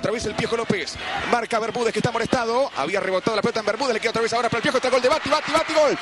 [0.00, 0.96] Otra vez el Piojo López.
[1.30, 2.70] Marca Bermúdez que está molestado.
[2.74, 3.92] Había rebotado la pelota en Bermúdez.
[3.92, 4.78] Le queda otra vez ahora para el Piojo.
[4.78, 5.74] Está gol de Bati, Bati, Bati.
[5.74, 5.98] ¡Gol!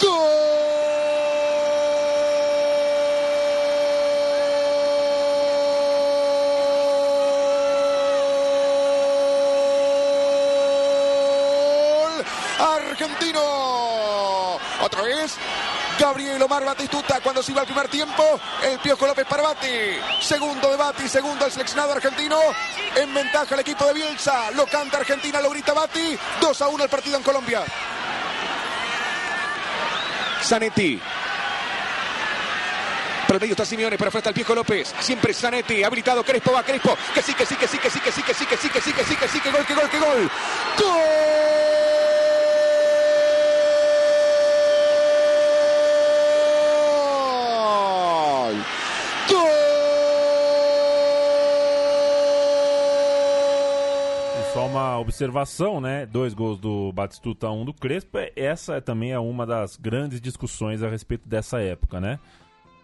[0.00, 0.24] ¡Gol!
[12.58, 14.56] Argentino.
[14.80, 15.36] Otra vez.
[15.98, 18.22] Gabriel Omar Batistuta cuando se iba al primer tiempo.
[18.62, 19.68] El Piojo López para Bati.
[20.20, 22.38] Segundo de Bati, segundo el seleccionado argentino.
[22.94, 24.50] En ventaja el equipo de Bielsa.
[24.52, 26.18] Lo canta Argentina, lo grita Bati.
[26.40, 27.64] 2 a 1 el partido en Colombia.
[30.42, 31.00] Zanetti.
[33.28, 34.94] El medio está Simeone, pero está el Piojo López.
[35.00, 36.24] Siempre Zanetti, habilitado.
[36.24, 36.96] Crespo va, Crespo.
[37.12, 38.80] Que sí, que sí, que sí, que sí, que sí, que sí, que sí, que
[38.80, 40.30] sí, que sí, que sí, que gol, que gol, que gol.
[40.78, 41.25] ¡Gol!
[55.16, 56.04] Observação, né?
[56.04, 58.18] Dois gols do Batistuta, um do Crespo.
[58.18, 62.18] É- Essa também é uma das grandes discussões a respeito dessa época, né?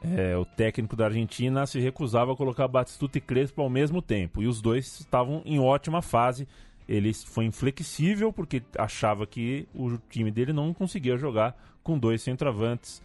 [0.03, 4.43] É, o técnico da Argentina se recusava a colocar Batistuta e Crespo ao mesmo tempo.
[4.43, 6.49] E os dois estavam em ótima fase.
[6.89, 13.03] Ele foi inflexível porque achava que o time dele não conseguia jogar com dois centroavantes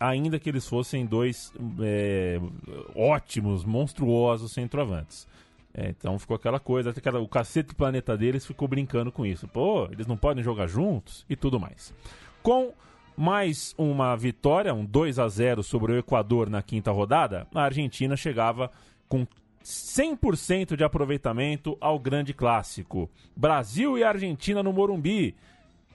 [0.00, 2.40] ainda que eles fossem dois é,
[2.96, 5.28] ótimos, monstruosos centroavantes.
[5.72, 9.46] É, então ficou aquela coisa, o cacete planeta deles ficou brincando com isso.
[9.46, 11.94] Pô, eles não podem jogar juntos e tudo mais.
[12.42, 12.72] Com
[13.16, 18.16] mais uma vitória, um 2 a 0 sobre o Equador na quinta rodada, a Argentina
[18.16, 18.70] chegava
[19.08, 19.26] com
[19.62, 23.10] 100% de aproveitamento ao grande clássico.
[23.36, 25.34] Brasil e Argentina no Morumbi.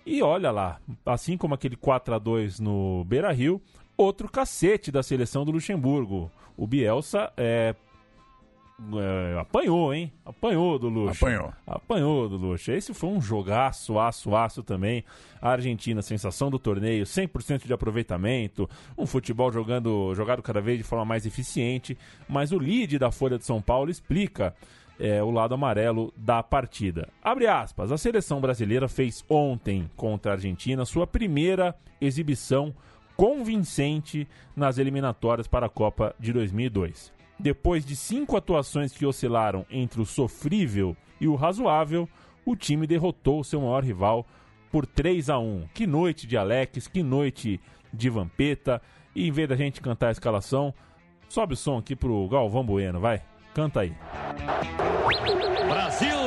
[0.05, 3.59] E olha lá, assim como aquele 4 a 2 no Beira-Rio,
[3.97, 6.31] outro cacete da seleção do Luxemburgo.
[6.55, 7.73] O Bielsa é,
[8.77, 10.11] é, apanhou, hein?
[10.25, 11.25] Apanhou do Luxo.
[11.25, 11.53] Apanhou.
[11.65, 12.71] Apanhou do Luxo.
[12.71, 15.03] Esse foi um jogaço, aço, aço também.
[15.41, 20.83] A Argentina, sensação do torneio, 100% de aproveitamento, um futebol jogando, jogado cada vez de
[20.83, 21.97] forma mais eficiente.
[22.27, 24.53] Mas o lead da Folha de São Paulo explica
[24.99, 27.07] é, o lado amarelo da partida.
[27.23, 32.73] Abre aspas, a seleção brasileira fez ontem contra a Argentina sua primeira exibição
[33.15, 37.14] convincente nas eliminatórias para a Copa de 2002.
[37.37, 42.07] Depois de cinco atuações que oscilaram entre o sofrível e o razoável,
[42.45, 44.25] o time derrotou seu maior rival
[44.71, 47.59] por 3 a 1 Que noite de Alex, que noite
[47.93, 48.81] de Vampeta.
[49.15, 50.73] E em vez da gente cantar a escalação,
[51.29, 53.21] sobe o som aqui pro Galvão Bueno, vai.
[53.53, 53.95] Canta aí.
[55.69, 56.17] Brasil!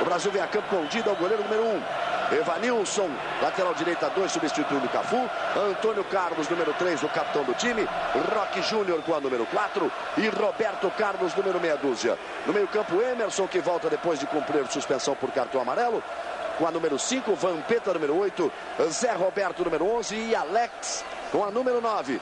[0.00, 1.76] O Brasil vem a campo com o Dida, o goleiro número 1.
[1.76, 2.01] Um.
[2.32, 3.10] Evanilson,
[3.42, 5.28] lateral direita 2, substituindo o Cafu.
[5.56, 7.86] Antônio Carlos, número 3, o capitão do time.
[8.34, 9.92] Roque Júnior com a número 4.
[10.16, 12.18] E Roberto Carlos, número meia dúzia.
[12.46, 16.02] No meio-campo, Emerson, que volta depois de cumprir suspensão por cartão amarelo.
[16.58, 18.52] Com a número 5, Vampeta, número 8.
[18.88, 20.16] Zé Roberto, número 11.
[20.16, 22.20] E Alex, com a número 9.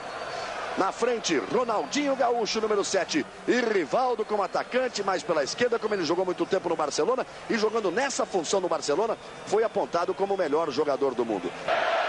[0.78, 3.26] Na frente, Ronaldinho Gaúcho, número 7.
[3.46, 7.26] E Rivaldo como atacante, mais pela esquerda, como ele jogou muito tempo no Barcelona.
[7.48, 11.50] E jogando nessa função no Barcelona, foi apontado como o melhor jogador do mundo.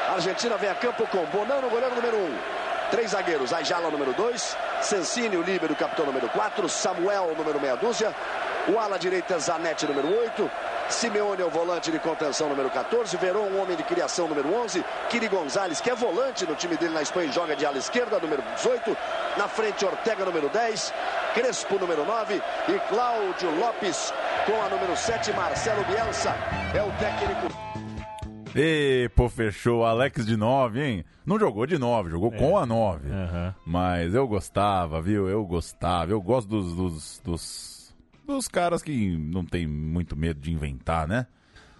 [0.07, 2.37] A Argentina vem a campo com Bonano, goleiro número 1.
[2.91, 4.57] Três zagueiros, Ayala, número 2.
[4.81, 6.67] Sensini, o líbero, capitão número 4.
[6.67, 8.13] Samuel, número meia dúzia.
[8.67, 10.51] O ala direita, Zanetti, número 8.
[10.91, 14.83] Simeone é o volante de contenção número 14, Verón, um homem de criação número 11,
[15.09, 18.41] Kiri Gonzalez, que é volante no time dele na Espanha joga de ala esquerda, número
[18.55, 18.95] 18,
[19.37, 20.93] na frente Ortega, número 10,
[21.33, 24.13] Crespo, número 9 e Cláudio Lopes
[24.45, 26.35] com a número 7, Marcelo Bielsa,
[26.75, 27.47] é o técnico.
[28.53, 29.85] E, pô, fechou.
[29.85, 31.05] Alex de 9, hein?
[31.25, 32.37] Não jogou de 9, jogou É.
[32.37, 33.09] com a 9.
[33.09, 33.55] Aham.
[33.65, 35.29] Mas eu gostava, viu?
[35.29, 36.11] Eu gostava.
[36.11, 37.70] Eu gosto dos, dos, dos,
[38.31, 41.27] dos caras que não tem muito medo de inventar, né?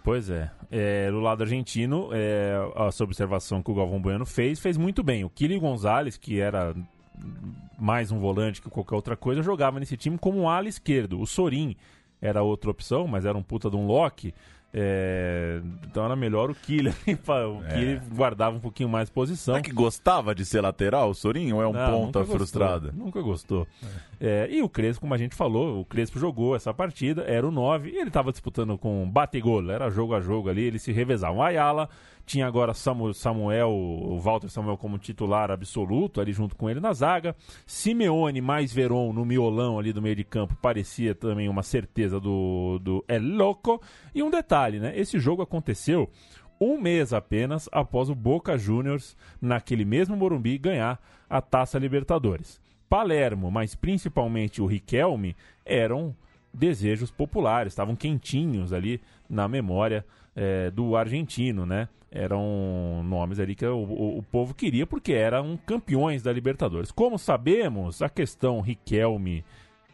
[0.03, 0.49] Pois é.
[0.71, 2.53] É, do lado argentino, é,
[2.87, 5.23] essa observação que o Galvão Bueno fez, fez muito bem.
[5.23, 6.73] O Kili Gonzalez, que era
[7.77, 11.19] mais um volante que qualquer outra coisa, jogava nesse time como um ala esquerdo.
[11.19, 11.75] O Sorin
[12.21, 14.33] era outra opção, mas era um puta de um lock.
[14.73, 16.89] É, então era melhor o Kili.
[17.05, 17.73] o É.
[17.73, 19.55] Kili guardava um pouquinho mais posição.
[19.55, 21.57] Será que gostava de ser lateral, o Sorinho?
[21.57, 22.93] Ou é um Não, ponta nunca gostou, frustrado?
[22.93, 23.67] Nunca gostou.
[23.83, 23.87] É,
[24.51, 27.89] e o Crespo, como a gente falou, o Crespo jogou essa partida, era o 9,
[27.89, 31.41] e ele estava disputando com bategol, era jogo a jogo ali, eles se revezavam.
[31.41, 31.89] Ayala
[32.23, 36.93] tinha agora Samu- Samuel, o Walter Samuel como titular absoluto, ali junto com ele na
[36.93, 37.35] zaga.
[37.65, 42.77] Simeone mais Veron no miolão ali do meio de campo, parecia também uma certeza do,
[42.79, 43.81] do El Loco.
[44.13, 44.93] E um detalhe, né?
[44.95, 46.07] Esse jogo aconteceu
[46.59, 52.61] um mês apenas após o Boca Juniors, naquele mesmo Morumbi, ganhar a Taça Libertadores.
[52.91, 55.33] Palermo, mas principalmente o Riquelme,
[55.65, 56.13] eram
[56.53, 58.99] desejos populares, estavam quentinhos ali
[59.29, 61.87] na memória eh, do argentino, né?
[62.11, 66.91] Eram nomes ali que o, o- o povo queria porque eram campeões da Libertadores.
[66.91, 69.45] Como sabemos, a questão Riquelme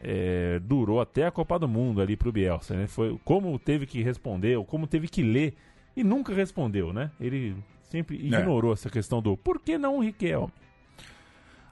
[0.02, 2.88] eh, durou até a Copa do Mundo ali pro Bielsa, né?
[2.88, 5.54] Foi como teve que responder, ou como teve que ler
[5.96, 7.12] e nunca respondeu, né?
[7.20, 10.52] Ele sempre ignorou essa questão do por que não o Riquelme?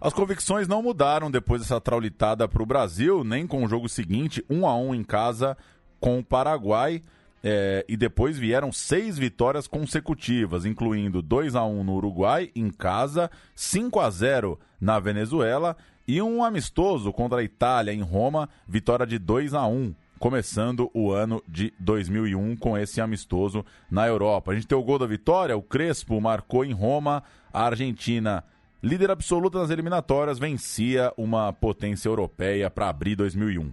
[0.01, 4.45] As convicções não mudaram depois dessa traulitada para o Brasil, nem com o jogo seguinte,
[4.49, 5.57] 1 a 1 em casa
[5.99, 7.03] com o Paraguai.
[7.45, 13.31] é, e depois vieram seis vitórias consecutivas, incluindo 2 a 1 no Uruguai, em casa,
[13.55, 15.77] 5 a 0 na Venezuela
[16.09, 21.13] e um amistoso contra a Itália em Roma, vitória de 2 a 1 começando o
[21.13, 24.51] ano de 2001 com esse amistoso na Europa.
[24.51, 28.43] A gente tem o gol da vitória, o Crespo marcou em Roma, a Argentina
[28.83, 33.73] líder absoluta nas eliminatórias, vencia uma potência europeia para abrir 2001.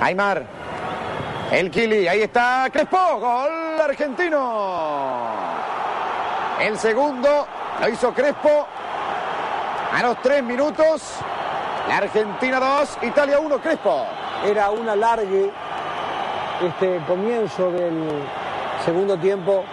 [0.00, 0.46] Aymar.
[1.52, 5.20] El Kili, ahí está Crespo, gol argentino.
[6.60, 7.46] El segundo
[7.80, 8.66] lo hizo Crespo
[9.92, 11.16] a los tres minutos.
[11.88, 14.06] La Argentina 2, Italia 1, Crespo.
[14.46, 15.50] Era un alargue
[16.62, 18.22] este comienzo del
[18.84, 19.64] segundo tiempo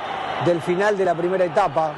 [0.45, 1.93] del final de la primera etapa.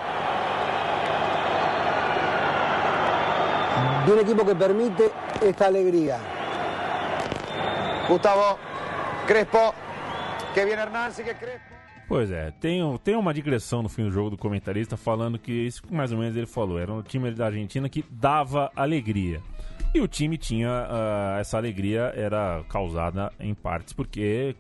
[4.06, 6.18] De un equipo que permite esta alegría.
[8.08, 8.58] Gustavo,
[9.28, 9.74] Crespo,
[10.54, 11.70] que viene Hernán, sigue Crespo.
[12.08, 15.84] Pois é, tem, tem uma digressão no fim do jogo do comentarista falando que isso
[15.92, 16.80] mais ou menos ele falou.
[16.80, 19.42] Era um time da Argentina que dava alegria.
[19.94, 24.56] E o time tinha uh, essa alegria era causada em partes porque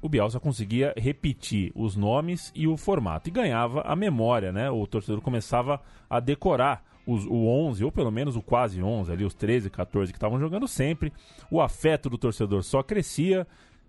[0.00, 4.70] o Bielsa conseguia repetir os nomes e o formato e ganhava a memória, né?
[4.70, 9.24] O torcedor começava a decorar os, o 11, ou pelo menos o quase 11, ali
[9.24, 11.12] os 13, 14 que estavam jogando sempre.
[11.50, 13.46] O afeto do torcedor só crescia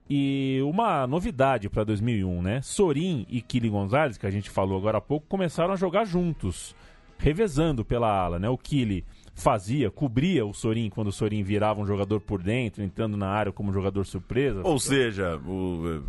[0.09, 2.61] e uma novidade para 2001, né?
[2.61, 6.75] Sorin e Kili Gonzalez, que a gente falou agora há pouco, começaram a jogar juntos,
[7.19, 8.49] revezando pela ala, né?
[8.49, 13.15] O Kili fazia, cobria o Sorin quando o Sorin virava um jogador por dentro, entrando
[13.17, 14.61] na área como jogador surpresa.
[14.63, 16.03] Ou seja, o,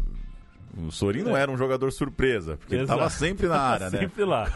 [0.86, 2.92] o Sorin não era um jogador surpresa, porque Exato.
[2.92, 3.98] ele estava sempre na área, né?
[3.98, 4.52] sempre lá.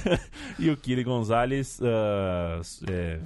[0.58, 3.20] e o Kili Gonzalez uh, é,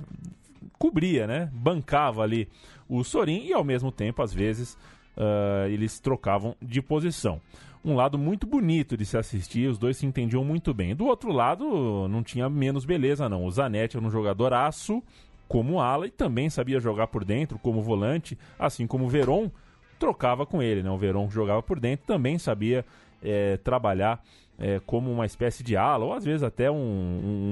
[0.78, 1.50] cobria, né?
[1.52, 2.48] Bancava ali
[2.88, 4.74] o Sorin e ao mesmo tempo, às vezes,
[5.16, 7.40] uh, eles trocavam de posição.
[7.88, 10.94] Um lado muito bonito de se assistir, os dois se entendiam muito bem.
[10.94, 13.46] Do outro lado, não tinha menos beleza, não.
[13.46, 15.02] O Zanetti era um jogador aço,
[15.48, 19.50] como ala, e também sabia jogar por dentro, como volante, assim como o Veron
[19.98, 20.82] trocava com ele.
[20.82, 20.90] Né?
[20.90, 22.84] O Veron jogava por dentro também sabia
[23.22, 24.22] é, trabalhar
[24.58, 26.74] é, como uma espécie de ala, ou às vezes até um,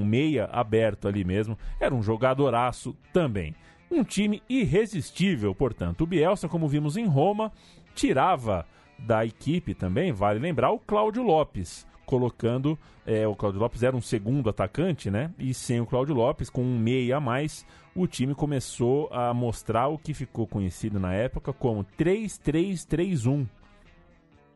[0.02, 1.56] um meia aberto ali mesmo.
[1.80, 3.54] Era um jogadoraço também.
[3.90, 6.02] Um time irresistível, portanto.
[6.02, 7.50] O Bielsa, como vimos em Roma,
[7.94, 8.66] tirava
[8.98, 11.86] da equipe também, vale lembrar, o Cláudio Lopes.
[12.04, 15.32] Colocando, é, o Cláudio Lopes era um segundo atacante, né?
[15.38, 19.88] E sem o Cláudio Lopes, com um meia a mais, o time começou a mostrar
[19.88, 23.46] o que ficou conhecido na época como 3-3-3-1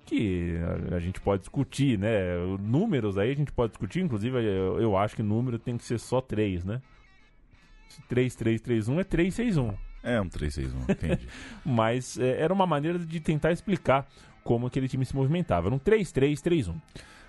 [0.07, 0.57] que
[0.93, 2.35] a, gente pode discutir, né?
[2.61, 6.01] Números aí a gente pode discutir, inclusive eu, eu acho que número tem que ser
[6.01, 6.83] só 3, né?
[8.11, 9.90] 3-3-3-1 é 3-6-1.
[10.03, 11.29] É um 3-6-1, entendi.
[11.65, 14.07] Mas é, era uma maneira de tentar explicar
[14.43, 15.69] como aquele time se movimentava.
[15.69, 16.75] Era um 3-3-3-1.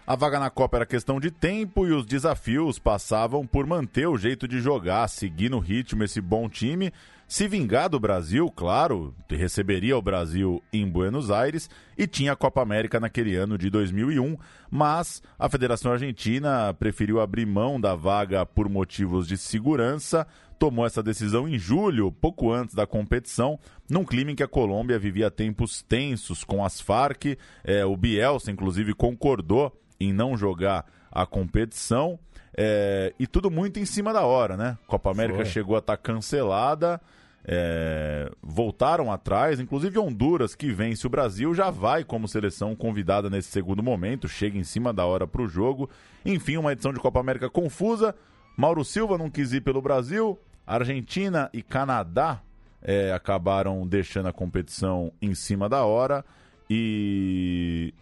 [0.06, 4.18] A vaga na Copa era questão de tempo e os desafios passavam por manter o
[4.18, 6.92] jeito de jogar, seguir no ritmo esse bom time,
[7.28, 12.62] se vingar do Brasil, claro, receberia o Brasil em Buenos Aires e tinha a Copa
[12.62, 14.36] América naquele ano de 2001,
[14.70, 20.28] mas a Federação Argentina preferiu abrir mão da vaga por motivos de segurança,
[20.62, 23.58] tomou essa decisão em julho, pouco antes da competição,
[23.89, 27.36] num clima em que a Colômbia vivia tempos tensos com as Farc.
[27.63, 32.19] É, o Bielsa, inclusive, concordou em não jogar a competição.
[32.56, 34.78] É, e tudo muito em cima da hora, né?
[34.86, 35.45] Copa América Foi.
[35.45, 37.02] chegou a estar tá cancelada.
[37.43, 43.50] É, voltaram atrás, inclusive Honduras, que vence o Brasil, já vai como seleção convidada nesse
[43.50, 45.89] segundo momento, chega em cima da hora para o jogo.
[46.24, 48.13] Enfim, uma edição de Copa América confusa.
[48.56, 50.38] Mauro Silva não quis ir pelo Brasil,
[50.76, 52.42] Argentina e Canadá
[52.82, 56.26] é, acabaram deixando a competição em cima da hora
[56.70, 57.94] e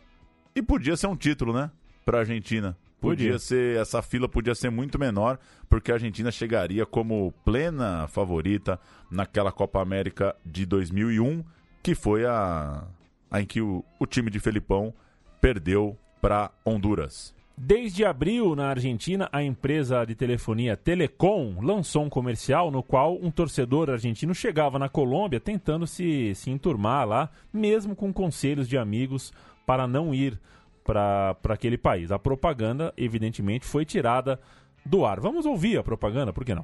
[0.56, 1.72] e podia ser um título, né,
[2.06, 2.78] para a Argentina.
[3.00, 3.28] Podia.
[3.28, 8.78] podia ser essa fila podia ser muito menor porque a Argentina chegaria como plena favorita
[9.10, 11.42] naquela Copa América de 2001
[11.82, 12.86] que foi a,
[13.32, 14.94] a em que o, o time de Felipão
[15.40, 17.34] perdeu para Honduras.
[17.62, 23.30] Desde abril, na Argentina, a empresa de telefonia Telecom lançou um comercial no qual um
[23.30, 29.34] torcedor argentino chegava na Colômbia tentando se, se enturmar lá, mesmo com conselhos de amigos
[29.66, 30.40] para não ir
[30.86, 32.14] para aquele país.
[32.14, 34.40] A propaganda, evidentemente, foi tirada
[34.86, 35.20] do ar.
[35.20, 36.64] Vamos ouvir a propaganda, por que não?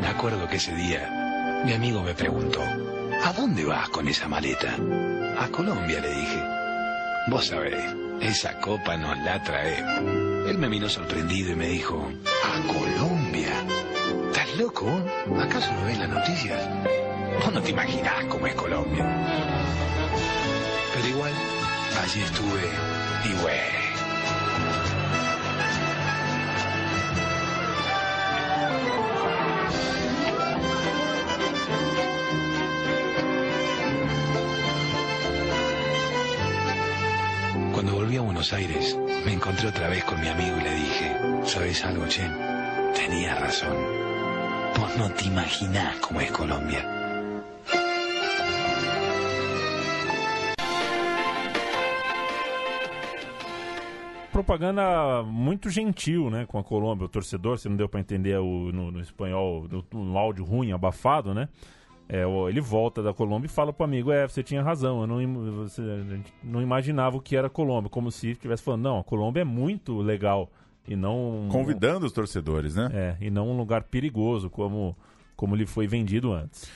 [0.00, 2.62] Me acuerdo que ese día mi amigo me preguntó,
[3.24, 4.74] ¿a dónde vas con maleta?
[5.38, 6.42] A Colombia, le dije.
[7.30, 8.03] Vos sabés.
[8.20, 10.48] Esa copa nos la traemos.
[10.48, 12.10] Él me miró sorprendido y me dijo,
[12.44, 13.64] ¿a Colombia?
[14.28, 14.86] ¿Estás loco?
[15.40, 16.60] ¿Acaso no ves las noticias?
[17.42, 19.04] Vos no te imaginás cómo es Colombia.
[20.94, 21.32] Pero igual,
[22.02, 22.62] allí estuve
[23.24, 23.32] y
[38.18, 38.22] bueno.
[38.22, 42.06] a Buenos Aires, me encontré otra vez con mi amigo y le dije, ¿sabes algo,
[42.06, 42.22] Che?
[42.94, 43.76] Tenía razón.
[44.78, 46.90] Vos no te imaginás cómo es Colombia.
[54.32, 58.72] propaganda muito gentil, né, com a Colômbia, o torcedor, se não deu para entender o,
[58.72, 61.48] no, no, espanhol, no, no, áudio ruim, abafado, né?
[62.08, 65.52] É, ele volta da Colômbia e fala pro amigo, é, você tinha razão, eu não,
[65.64, 69.04] você- a gente não imaginava o que era Colômbia, como se estivesse falando, não, a
[69.04, 70.50] Colômbia é muito legal
[70.86, 71.48] e não...
[71.50, 72.90] Convidando os torcedores, né?
[72.92, 74.94] É, e não um lugar perigoso como,
[75.34, 76.70] como ele foi vendido antes.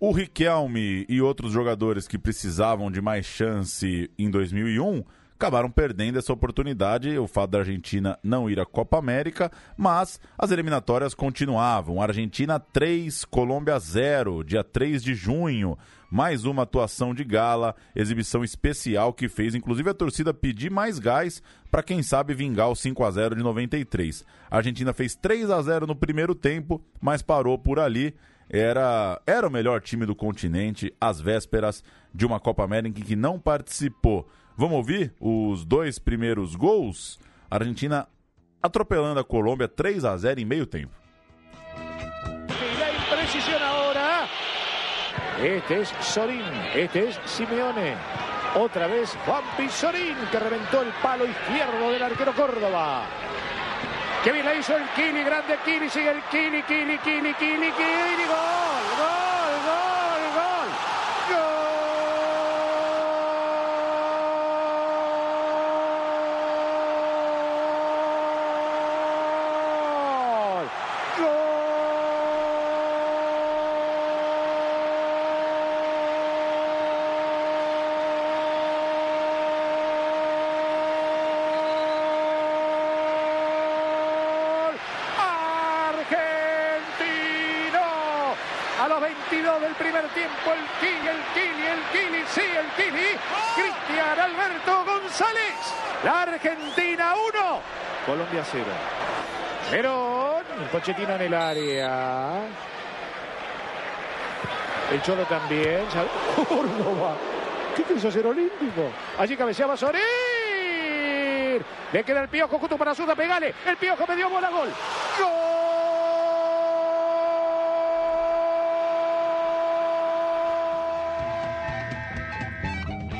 [0.00, 5.04] O Riquelme e outros jogadores que precisavam de mais chance em 2001
[5.42, 10.52] acabaram perdendo essa oportunidade, o fato da Argentina não ir à Copa América, mas as
[10.52, 12.00] eliminatórias continuavam.
[12.00, 15.76] Argentina 3, Colômbia 0, dia 3 de junho.
[16.08, 21.42] Mais uma atuação de gala, exibição especial que fez inclusive a torcida pedir mais gás
[21.72, 24.24] para quem sabe vingar o 5 a 0 de 93.
[24.48, 28.14] A Argentina fez 3 a 0 no primeiro tempo, mas parou por ali
[28.52, 31.82] era, era o melhor time do continente às vésperas
[32.14, 34.28] de uma Copa América em que não participou.
[34.62, 37.18] Vamos ouvir os dois primeiros gols?
[37.50, 38.06] A Argentina
[38.62, 40.94] atropelando a Colômbia 3 a 0 em meio tempo.
[45.42, 46.44] Este es Sorín,
[46.76, 47.96] este es Simeone.
[48.54, 53.06] Otra vez Juanpi Sorín que reventó el palo izquierdo del arquero Córdoba.
[54.22, 58.24] Que bien la hizo el Kili, grande Kili, sigue el Kili, Kili, Kili, Kili, Kili,
[58.28, 59.11] gol, gol,
[88.82, 93.16] A los 22 del primer tiempo, el Kili, el Kili, el Kili, sí, el Kili.
[93.54, 95.54] Cristian Alberto González.
[96.02, 97.60] La Argentina 1.
[98.04, 98.64] Colombia 0.
[99.70, 102.40] Verón, Pochettino en el área.
[104.90, 105.84] El Cholo también.
[106.48, 107.14] Córdoba.
[107.76, 108.90] ¿Qué quiso hacer Olímpico?
[109.16, 110.02] Allí cabeceaba Sorín.
[111.92, 113.54] Le queda el piojo justo para Suda, pegale.
[113.64, 114.70] El piojo me dio bola gol.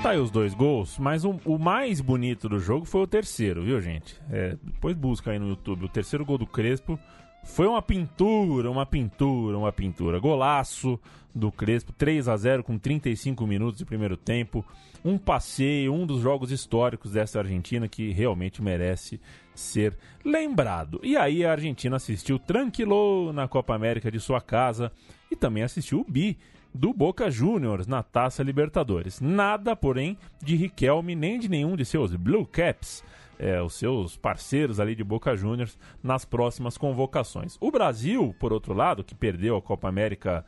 [0.03, 3.63] Tá aí os dois gols, mas o, o mais bonito do jogo foi o terceiro,
[3.63, 4.21] viu, gente?
[4.33, 5.85] É, depois busca aí no YouTube.
[5.85, 6.99] O terceiro gol do Crespo
[7.45, 10.19] foi uma pintura, uma pintura, uma pintura.
[10.19, 10.99] Golaço
[11.33, 14.67] do Crespo, 3 a 0 com 35 minutos de primeiro tempo.
[15.05, 19.21] Um passeio, um dos jogos históricos dessa Argentina que realmente merece
[19.55, 20.99] ser lembrado.
[21.05, 24.91] E aí a Argentina assistiu tranquilo na Copa América de sua casa
[25.31, 26.37] e também assistiu o Bi
[26.75, 29.21] do Boca Juniors na Taça Libertadores.
[29.21, 33.05] Nada, porém, de Riquelme nem de nenhum de seus Blue Caps,
[33.39, 37.57] é, os seus parceiros ali de Boca Juniors, nas próximas convocações.
[37.61, 40.45] O Brasil, por outro lado, que perdeu a Copa América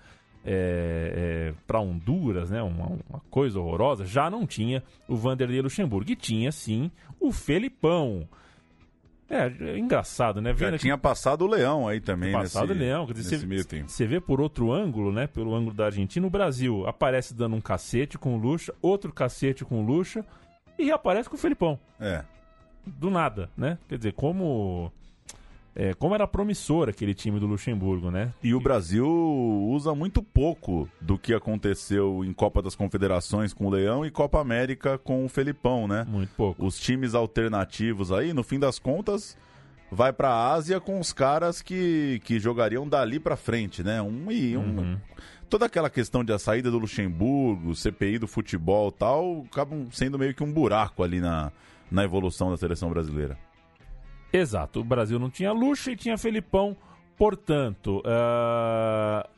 [1.66, 6.10] para Honduras, né, uma, uma coisa horrorosa, já não tinha o Vanderlei Luxemburgo.
[6.10, 8.28] E tinha, sim, o Felipão.
[9.34, 10.50] É, é engraçado, né?
[10.50, 13.06] Já Vendo aqui- tinha passado o Leão aí também passado nesse, Leão.
[13.06, 15.26] Quer dizer, nesse meio você, você vê por outro ângulo, né?
[15.26, 19.64] Pelo ângulo da Argentina, o Brasil aparece dando um cacete com o Lucha, outro cacete
[19.64, 20.24] com o Lucha
[20.78, 21.78] e aparece com o Felipão.
[21.98, 22.22] É.
[22.86, 23.78] Do nada, né?
[23.88, 24.92] Quer dizer, como.
[25.76, 28.32] É, como era promissor aquele time do Luxemburgo, né?
[28.42, 33.70] E o Brasil usa muito pouco do que aconteceu em Copa das Confederações com o
[33.70, 36.06] Leão e Copa América com o Felipão, né?
[36.08, 36.64] Muito pouco.
[36.64, 39.36] Os times alternativos aí, no fim das contas,
[39.90, 44.00] vai pra Ásia com os caras que, que jogariam dali pra frente, né?
[44.00, 44.78] Um e um.
[44.78, 44.98] Uhum.
[45.50, 50.18] Toda aquela questão de a saída do Luxemburgo, CPI do futebol e tal, acabam sendo
[50.18, 51.52] meio que um buraco ali na,
[51.90, 53.38] na evolução da seleção brasileira.
[54.36, 54.80] Exato.
[54.80, 56.76] O Brasil não tinha Lucha e tinha Felipão.
[57.16, 59.28] Portanto, ah,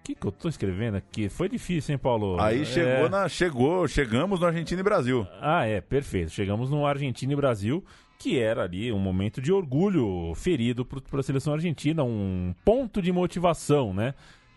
[0.00, 1.28] o que, que eu tô escrevendo aqui?
[1.28, 2.40] Foi difícil, hein, Paulo?
[2.40, 3.08] Aí chegou É.
[3.10, 3.28] na.
[3.28, 5.26] Chegou, chegamos no Argentina e Brasil.
[5.40, 6.30] Ah, é, perfeito.
[6.30, 7.84] Chegamos no Argentina e Brasil,
[8.18, 13.12] que era ali um momento de orgulho ferido para a seleção argentina, um ponto de
[13.12, 14.14] motivação, né?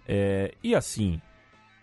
[0.07, 1.19] É, e assim,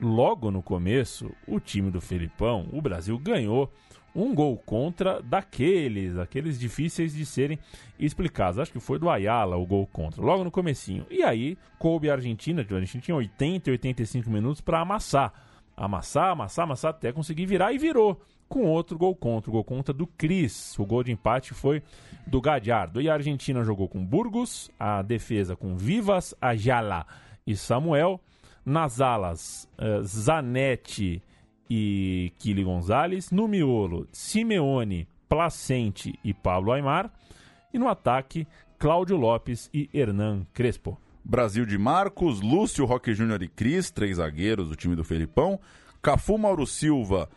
[0.01, 3.71] logo no começo, o time do Felipão, o Brasil ganhou
[4.15, 7.59] um gol contra daqueles, aqueles difíceis de serem
[7.99, 8.59] explicados.
[8.59, 11.07] Acho que foi do Ayala o gol contra, logo no comecinho.
[11.11, 15.33] E aí, coube a Argentina, a Argentina tinha 80 e 85 minutos para amassar.
[15.77, 18.21] Amassar, amassar, amassar, até conseguir virar e virou.
[18.49, 20.77] Com outro gol contra, o gol contra do Cris.
[20.79, 21.83] O gol de empate foi
[22.27, 23.01] do Gadiardo.
[23.01, 27.07] E a Argentina jogou com Burgos, a defesa com Vivas, Ayala
[27.47, 28.21] e Samuel.
[28.67, 31.23] Nas alas, eh, Zanetti
[31.71, 33.31] e Kili Gonzalez.
[33.31, 37.11] No miolo, Simeone, Placente e Pablo Aymar.
[37.73, 38.47] E no ataque,
[38.79, 40.99] Cláudio Lopes e Hernan Crespo.
[41.25, 45.61] Brasil de Marcos, Lúcio, Roque Júnior e Cris, três zagueiros do time do Felipão.
[46.03, 47.29] Cafu, Mauro Silva,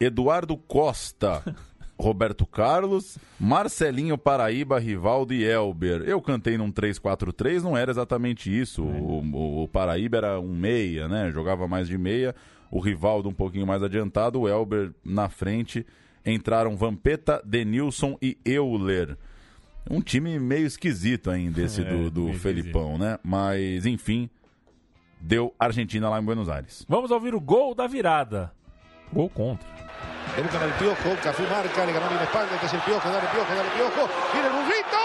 [0.00, 1.42] Eduardo Costa,
[1.98, 6.02] Roberto Carlos, Marcelinho Paraíba, Rivaldo e Elber.
[6.06, 8.82] Eu cantei num 3-4-3, não era exatamente isso.
[8.82, 11.30] O, o- o Paraíba era um meia, né?
[11.30, 12.34] Jogava mais de meia.
[12.70, 15.86] O Rivaldo um pouquinho mais adiantado, o Elber na frente.
[16.24, 19.16] Entraram Vampeta, Denilson e Euler.
[19.88, 23.18] Um time meio esquisito ainda esse É, do, do Felipão, né?
[23.22, 24.28] Mas, enfim,
[25.20, 26.84] deu Argentina lá em Buenos Aires.
[26.88, 28.52] Vamos ouvir o gol da virada.
[29.12, 29.68] Gol contra.
[30.34, 33.08] Viene con el piojo, Cafú marca, le ganó bien la espalda, este es el piojo,
[33.08, 34.96] dale piojo, dale piojo, viene el burrito.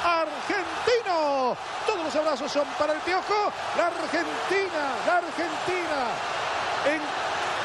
[0.04, 1.56] Argentino.
[1.86, 2.14] Todos
[2.62, 3.52] son para el piojo.
[3.76, 5.98] La Argentina, la Argentina.
[6.86, 7.00] En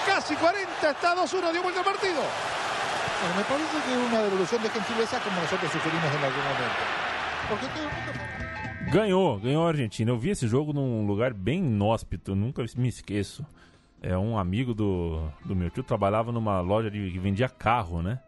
[0.05, 2.21] casi 40 está 2-1, dio vuelta el partido.
[3.21, 6.81] Bueno, me parece que es una devolución de gentileza como nosotros sugerimos en algún momento.
[7.49, 8.27] Porque todo el mundo...
[8.91, 10.11] Ganhou, ganhou a Argentina.
[10.11, 13.45] Eu vi esse jogo num lugar bem inóspito, nunca me esqueço.
[14.01, 18.19] É um amigo do, do meu tio trabalhava numa loja de, que vendia carro, né?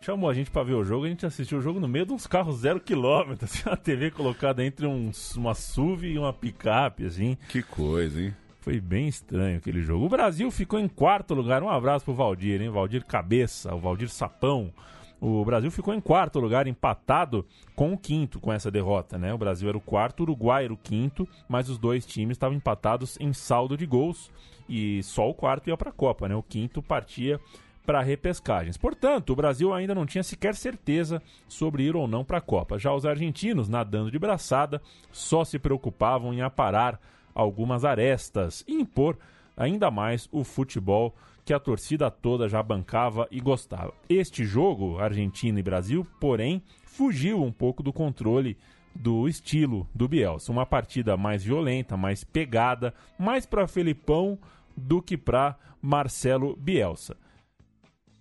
[0.00, 2.12] Chamou a gente pra ver o jogo, a gente assistiu o jogo no meio de
[2.12, 7.04] uns carros zero quilômetro, assim, uma TV colocada entre um, uma SUV e uma picape,
[7.04, 7.36] assim.
[7.48, 8.34] Que coisa, hein?
[8.60, 10.06] Foi bem estranho aquele jogo.
[10.06, 11.62] O Brasil ficou em quarto lugar.
[11.62, 12.70] Um abraço pro Valdir, hein?
[12.70, 14.72] Valdir Cabeça, o Valdir Sapão.
[15.20, 17.44] O Brasil ficou em quarto lugar, empatado
[17.74, 19.34] com o quinto com essa derrota, né?
[19.34, 22.56] O Brasil era o quarto, o Uruguai era o quinto, mas os dois times estavam
[22.56, 24.30] empatados em saldo de gols
[24.68, 26.36] e só o quarto ia para a Copa, né?
[26.36, 27.40] O quinto partia
[27.88, 28.76] para repescagens.
[28.76, 32.78] Portanto, o Brasil ainda não tinha sequer certeza sobre ir ou não para a Copa.
[32.78, 37.00] Já os argentinos, nadando de braçada, só se preocupavam em aparar
[37.34, 39.16] algumas arestas e impor
[39.56, 41.16] ainda mais o futebol
[41.46, 43.94] que a torcida toda já bancava e gostava.
[44.06, 48.58] Este jogo, Argentina e Brasil, porém, fugiu um pouco do controle
[48.94, 50.52] do estilo do Bielsa.
[50.52, 54.38] Uma partida mais violenta, mais pegada, mais para Felipão
[54.76, 57.16] do que para Marcelo Bielsa.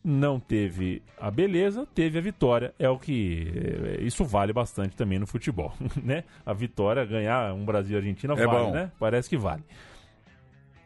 [0.10, 2.74] Não teve a beleza, teve a vitória.
[2.80, 3.52] É o que.
[4.00, 6.24] é, Isso vale bastante também no futebol, né?
[6.46, 8.72] A vitória, ganhar um Brasil e Argentina É vale, bom.
[8.72, 8.90] né?
[8.98, 9.64] Parece que vale.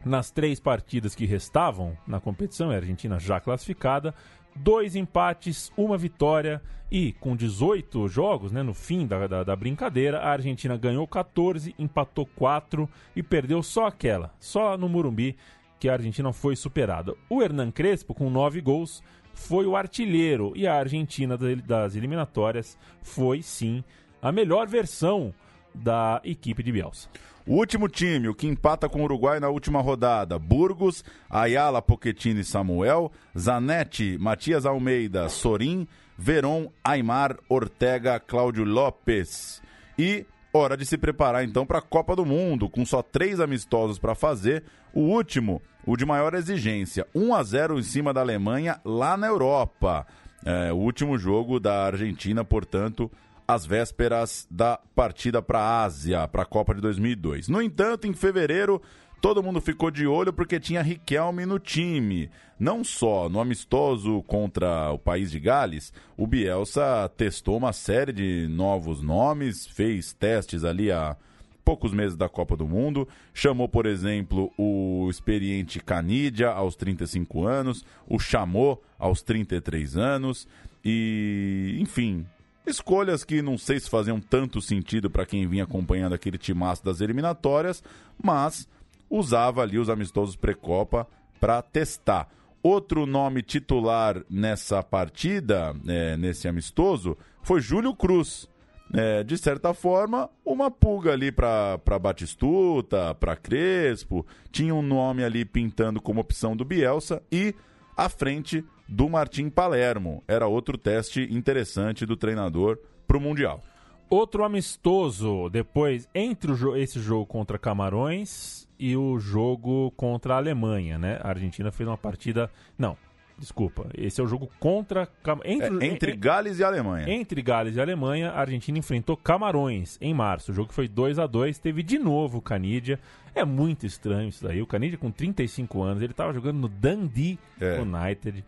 [0.04, 4.12] Nas três partidas que restavam na competição, a Argentina já classificada,
[4.56, 6.60] dois empates, uma vitória
[6.90, 11.72] e com 18 jogos, né, no fim da, da, da brincadeira, a Argentina ganhou 14,
[11.78, 15.36] empatou 4 e perdeu só aquela, só no Murumbi,
[15.82, 17.12] que a Argentina foi superada.
[17.28, 19.02] O Hernan Crespo, com 9 gols,
[19.34, 23.82] foi o artilheiro e a Argentina da- das eliminatórias foi sim
[24.22, 25.34] a melhor versão
[25.74, 27.08] da equipe de Bielsa.
[27.44, 32.38] O último time, o que empata com o Uruguai na última rodada: Burgos, Ayala, Pochettino
[32.38, 39.60] e Samuel, Zanetti, Matias Almeida, Sorin, Veron, Aymar, Ortega, Cláudio Lopes.
[39.98, 40.24] E
[40.54, 44.14] hora de se preparar então para a Copa do Mundo, com só três amistosos para
[44.14, 44.62] fazer.
[44.94, 49.26] O último, o de maior exigência: 1 a 0 em cima da Alemanha lá na
[49.26, 50.06] Europa.
[50.44, 53.10] É, o último jogo da Argentina, portanto,
[53.46, 57.48] às vésperas da partida para a Ásia, para a Copa de 2002.
[57.48, 58.82] No entanto, em fevereiro,
[59.20, 62.28] todo mundo ficou de olho porque tinha Riquelme no time.
[62.58, 68.46] Não só no amistoso contra o país de Gales, o Bielsa testou uma série de
[68.48, 71.16] novos nomes, fez testes ali a
[71.64, 73.08] poucos meses da Copa do Mundo.
[73.32, 80.46] Chamou, por exemplo, o experiente Canidia aos 35 anos, o chamou aos 33 anos
[80.84, 82.26] e, enfim,
[82.66, 87.00] escolhas que não sei se faziam tanto sentido para quem vinha acompanhando aquele timaço das
[87.00, 87.82] eliminatórias,
[88.22, 88.68] mas
[89.08, 91.06] usava ali os amistosos pré-copa
[91.40, 92.28] para testar.
[92.62, 98.48] Outro nome titular nessa partida, é, nesse amistoso, foi Júlio Cruz.
[98.94, 104.26] É, de certa forma, uma pulga ali para Batistuta, para Crespo.
[104.50, 107.54] Tinha um nome ali pintando como opção do Bielsa e
[107.96, 110.22] à frente do Martim Palermo.
[110.28, 113.62] Era outro teste interessante do treinador para o Mundial.
[114.10, 120.98] Outro amistoso depois entre jo- esse jogo contra Camarões e o jogo contra a Alemanha,
[120.98, 121.18] né?
[121.22, 122.50] A Argentina fez uma partida.
[122.76, 122.94] Não,
[123.42, 123.86] desculpa.
[123.96, 125.06] Esse é o jogo contra.
[125.44, 127.08] Entre, É, entre Gales e Alemanha.
[127.12, 130.52] Entre Gales e Alemanha, a Argentina enfrentou Camarões em março.
[130.52, 132.98] O jogo foi 2 a 2 Teve de novo o Canidia.
[133.34, 134.62] É muito estranho isso daí.
[134.62, 137.80] O Canidia, com 35 anos, ele estava jogando no Dundee É.
[137.80, 138.44] United.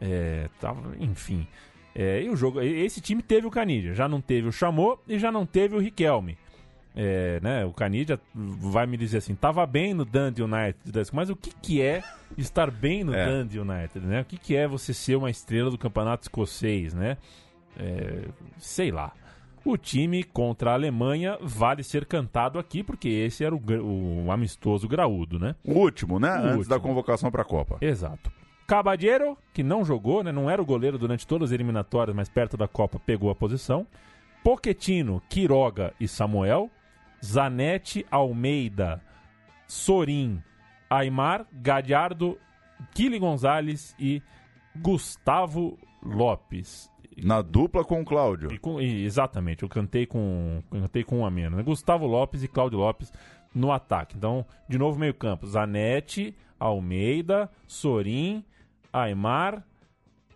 [0.00, 1.46] É, tava, enfim.
[1.94, 5.18] É, e o jogo, esse time teve o Canidia, já não teve o Chamou e
[5.18, 6.36] já não teve o Riquelme.
[6.98, 11.36] É, né, o Canidia vai me dizer assim, tava bem no Dundee United, mas o
[11.36, 12.02] que, que é
[12.38, 13.26] estar bem no É.
[13.26, 14.22] Dundee United, né?
[14.22, 17.18] O que, que é você ser uma estrela do campeonato escocês, né?
[17.78, 18.22] É,
[18.56, 19.12] sei lá.
[19.62, 24.88] O time contra a Alemanha vale ser cantado aqui, porque esse era o, o amistoso
[24.88, 25.54] graúdo, né?
[25.64, 26.30] O último, né?
[26.30, 26.68] O Antes último.
[26.70, 27.76] da convocação para a Copa.
[27.82, 28.30] Exato.
[28.66, 30.32] Caballero, que não jogou, né?
[30.32, 33.86] Não era o goleiro durante todas as eliminatórias, mas perto da Copa pegou a posição.
[34.42, 36.70] Poquetino, Quiroga e Samuel.
[37.26, 39.02] Zanetti, Almeida,
[39.66, 40.42] Sorin,
[40.88, 42.38] Aymar, Gadiardo,
[42.94, 44.22] Kili Gonzalez e
[44.76, 46.90] Gustavo Lopes.
[47.22, 48.52] Na dupla com o Cláudio.
[48.52, 51.56] E com- e- exatamente, eu cantei com, cantei com um a menos.
[51.56, 51.62] né?
[51.64, 53.10] Gustavo Lopes e Cláudio Lopes
[53.54, 54.16] no ataque.
[54.16, 55.46] Então, de novo, meio campo.
[55.46, 58.44] Zanetti, Almeida, Sorin,
[58.92, 59.64] Aymar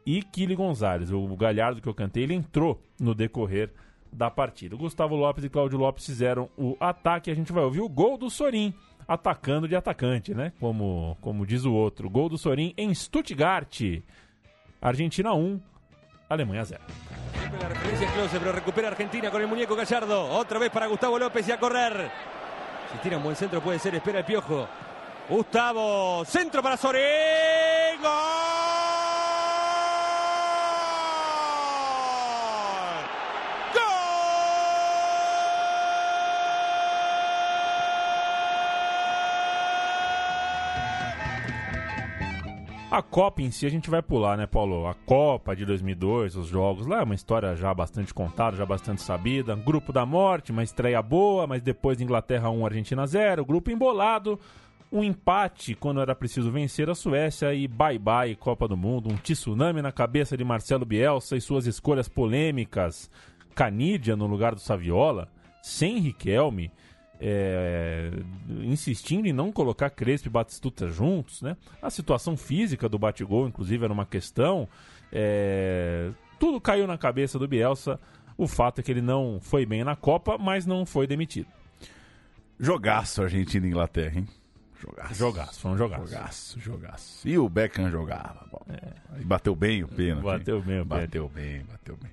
[0.07, 1.13] e Kili Gonzalez.
[1.13, 3.71] O Galhardo que eu cantei, ele entrou no decorrer
[4.13, 4.77] da partida.
[4.77, 7.31] Gustavo Lopes e Cláudio Lopes fizeram o ataque.
[7.31, 8.75] A gente vai ouvir o gol do Sorin,
[9.07, 10.53] atacando de atacante, né?
[10.61, 12.09] Como, como diz o outro.
[12.11, 14.03] Gol do Sorin em Stuttgart.
[14.81, 15.61] Argentina 1,
[16.29, 16.81] Alemanha 0.
[17.61, 20.31] La referencia es Klose, pero recupera Argentina con el muñeco Gallardo.
[20.33, 22.11] Otra vez para Gustavo López y a correr.
[22.93, 24.67] Si tira un buen centro puede ser, espera el piojo.
[25.29, 27.03] Gustavo, centro para Sorín.
[28.03, 28.60] ¡Gol!
[42.91, 44.85] A Copa em si a gente vai pular, né, Paulo?
[44.89, 49.01] A Copa de 2002, os jogos lá, é uma história já bastante contada, já bastante
[49.01, 49.55] sabida.
[49.55, 53.45] Grupo da morte, uma estreia boa, mas depois Inglaterra 1, Argentina 0.
[53.45, 54.41] Grupo embolado,
[54.91, 59.09] um empate quando era preciso vencer a Suécia e bye-bye Copa do Mundo.
[59.09, 63.09] Um tsunami na cabeça de Marcelo Bielsa e suas escolhas polêmicas.
[63.55, 65.29] Canidia no lugar do Saviola,
[65.63, 66.73] sem Riquelme
[67.21, 68.11] é,
[68.63, 71.57] insistindo em não colocar Crespo e Batistuta juntos, né?
[71.83, 74.67] A situação física do Batigol, inclusive, era uma questão.
[75.13, 78.01] É, tudo caiu na cabeça do Bielsa.
[78.39, 81.49] O fato é que ele não foi bem na Copa, mas não foi demitido.
[82.59, 84.29] Jogaço Argentina e Inglaterra, hein?
[84.79, 85.15] Jogaço.
[85.15, 86.07] Jogaço, foi um jogaço.
[86.07, 87.29] Jogaço, jogaço.
[87.29, 88.47] E o Beckham jogava.
[88.51, 88.65] Bom,
[89.13, 90.27] Aí bateu bem o pênalti.
[90.27, 90.39] É.
[90.39, 92.11] Bateu bem o Bateu bem, bateu bem.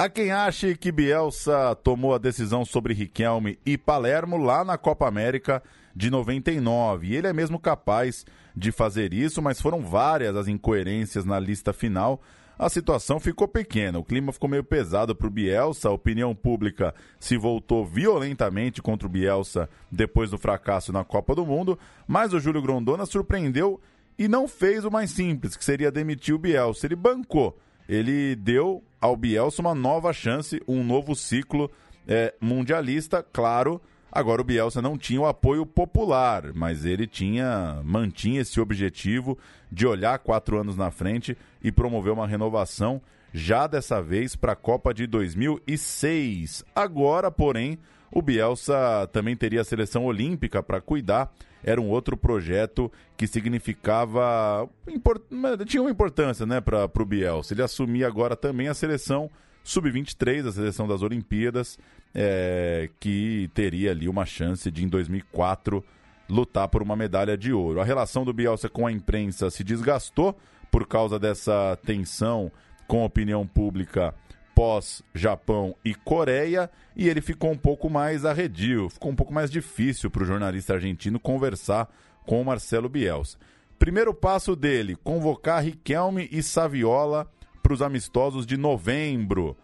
[0.00, 5.06] Há quem ache que Bielsa tomou a decisão sobre Riquelme e Palermo lá na Copa
[5.06, 5.62] América
[5.94, 7.08] de 99.
[7.08, 8.24] E ele é mesmo capaz
[8.56, 12.18] de fazer isso, mas foram várias as incoerências na lista final.
[12.58, 16.94] A situação ficou pequena, o clima ficou meio pesado para o Bielsa, a opinião pública
[17.18, 21.78] se voltou violentamente contra o Bielsa depois do fracasso na Copa do Mundo,
[22.08, 23.78] mas o Júlio Grondona surpreendeu
[24.18, 26.86] e não fez o mais simples, que seria demitir o Bielsa.
[26.86, 27.58] Ele bancou
[27.90, 31.68] ele deu ao Bielsa uma nova chance, um novo ciclo
[32.06, 33.82] é, mundialista, claro.
[34.12, 39.36] Agora o Bielsa não tinha o apoio popular, mas ele tinha mantinha esse objetivo
[39.72, 44.56] de olhar quatro anos na frente e promover uma renovação já dessa vez para a
[44.56, 46.64] Copa de 2006.
[46.72, 47.76] Agora, porém,
[48.12, 51.32] o Bielsa também teria a seleção olímpica para cuidar.
[51.62, 54.68] Era um outro projeto que significava.
[54.88, 55.22] import-
[55.66, 57.54] tinha uma importância né, para o Bielsa.
[57.54, 59.30] Ele assumia agora também a seleção
[59.62, 61.78] sub-23, a seleção das Olimpíadas,
[62.14, 65.84] é, que teria ali uma chance de, em 2004,
[66.28, 67.80] lutar por uma medalha de ouro.
[67.80, 70.36] A relação do Bielsa com a imprensa se desgastou
[70.70, 72.50] por causa dessa tensão
[72.86, 74.14] com a opinião pública
[74.60, 80.10] pós-Japão e Coreia, e ele ficou um pouco mais arredio, ficou um pouco mais difícil
[80.10, 81.88] para o jornalista argentino conversar
[82.26, 83.38] com o Marcelo Bielsa.
[83.78, 87.26] Primeiro passo dele, convocar Riquelme e Saviola
[87.62, 89.56] para os amistosos de novembro.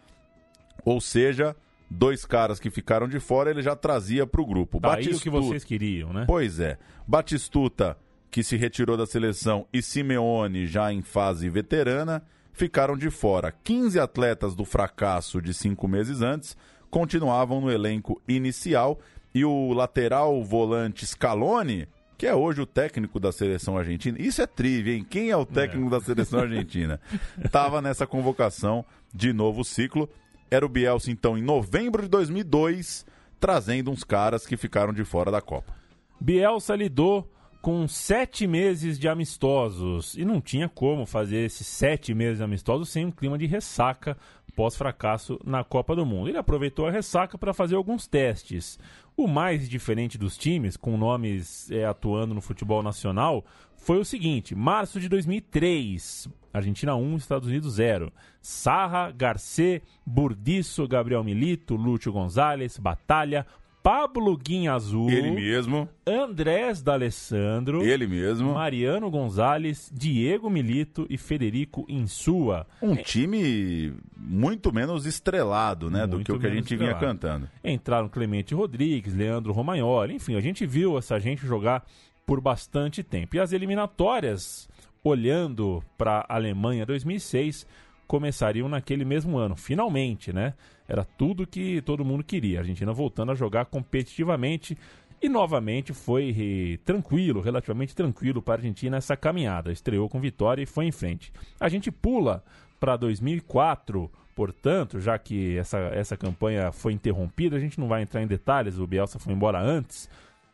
[0.83, 1.55] Ou seja,
[1.87, 4.81] dois caras que ficaram de fora, ele já trazia para o grupo.
[4.81, 6.23] Tá aí o que vocês queriam, né?
[6.25, 6.79] Pois é.
[7.07, 7.95] Batistuta,
[8.31, 12.23] que se retirou da seleção, e Simeone, já em fase veterana,
[12.57, 13.53] ficaram de fora.
[13.63, 16.57] 15 atletas do fracasso de cinco meses antes
[16.89, 18.99] continuavam no elenco inicial
[19.33, 21.87] e o lateral volante Scaloni,
[22.17, 25.05] que é hoje o técnico da seleção argentina, isso é trivia, hein?
[25.07, 26.99] Quem é o técnico da seleção argentina?
[27.43, 28.83] Estava nessa convocação
[29.13, 30.09] de novo ciclo.
[30.49, 33.05] Era o Bielsa, então, em novembro de 2002,
[33.39, 35.75] trazendo uns caras que ficaram de fora da Copa.
[36.19, 37.29] Bielsa lidou
[37.67, 42.87] com sete meses de amistosos e não tinha como fazer esses sete meses de amistosos
[42.87, 44.15] sem um clima de ressaca
[44.55, 46.29] pós-fracasso na Copa do Mundo.
[46.29, 48.79] Ele aproveitou a ressaca para fazer alguns testes.
[49.17, 53.43] O mais diferente dos times, com nomes é, atuando no futebol nacional,
[53.75, 58.13] foi o seguinte: março de 2003, Argentina 1, Estados Unidos 0.
[58.41, 63.45] Sarra, Garcê, Burdiço, Gabriel Milito, Lúcio Gonzalez, Batalha,
[63.87, 65.87] Pablo Guinhazul, Ele mesmo.
[66.05, 68.53] Andrés D'Alessandro, Ele mesmo.
[68.53, 72.67] Mariano Gonzalez, Diego Milito e Federico Insua.
[72.81, 76.99] Um time muito menos estrelado, né, do Muito que o que a gente vinha estrelado.
[76.99, 77.49] cantando.
[77.63, 81.85] Entraram Clemente Rodrigues, Leandro Romagnoli, enfim, a gente viu essa gente jogar
[82.25, 83.37] por bastante tempo.
[83.37, 84.67] E as eliminatórias,
[85.01, 87.65] olhando para a Alemanha 2006,
[88.05, 90.55] começariam naquele mesmo ano, finalmente, né?
[90.87, 92.59] Era tudo que todo mundo queria.
[92.59, 94.77] A Argentina voltando a jogar competitivamente
[95.21, 99.71] e novamente foi tranquilo, relativamente tranquilo para a Argentina essa caminhada.
[99.71, 101.31] Estreou com vitória e foi em frente.
[101.59, 102.43] A gente pula
[102.79, 108.21] para 2004, portanto, já que essa, essa campanha foi interrompida, a gente não vai entrar
[108.21, 110.07] em detalhes, o Bielsa foi embora antes.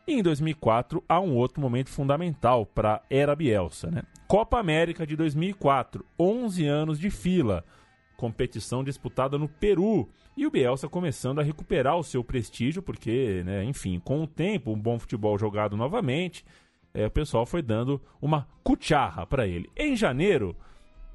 [0.08, 4.04] E em 2004 há um outro momento fundamental para era Bielsa, né?
[4.28, 7.64] Copa América de 2004, 11 anos de fila,
[8.18, 13.64] competição disputada no Peru e o Bielsa começando a recuperar o seu prestígio, porque, né,
[13.64, 16.44] enfim, com o tempo, um bom futebol jogado novamente,
[16.94, 19.70] é, o pessoal foi dando uma cucharra para ele.
[19.76, 20.56] Em janeiro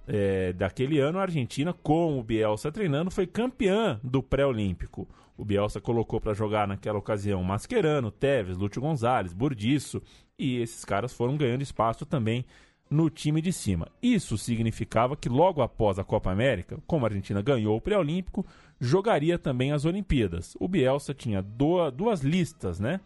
[0.06, 5.08] é, daquele ano, a Argentina, com o Bielsa treinando, foi campeã do pré-olímpico.
[5.36, 10.02] O Bielsa colocou para jogar naquela ocasião Mascherano, Tevez, Lúcio Gonzalez, Burdiço,
[10.38, 12.44] e esses caras foram ganhando espaço também
[12.90, 13.88] no time de cima.
[14.02, 18.46] Isso significava que logo após a Copa América, como a Argentina ganhou o pré-olímpico,
[18.80, 20.56] jogaria também as Olimpíadas.
[20.58, 23.00] O Bielsa tinha duas listas, né?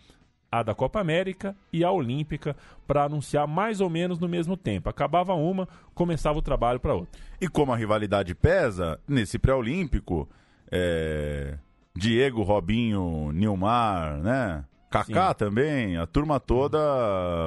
[0.50, 2.54] A da Copa América e a Olímpica
[2.86, 4.88] para anunciar mais ou menos no mesmo tempo.
[4.88, 7.18] Acabava uma, começava o trabalho para outra.
[7.40, 10.28] E como a rivalidade pesa, nesse pré-olímpico,
[10.70, 11.56] é,
[11.96, 14.64] Diego, Robinho, Nilmar, né?
[14.92, 15.34] Kaká Sim.
[15.34, 16.78] também, a turma toda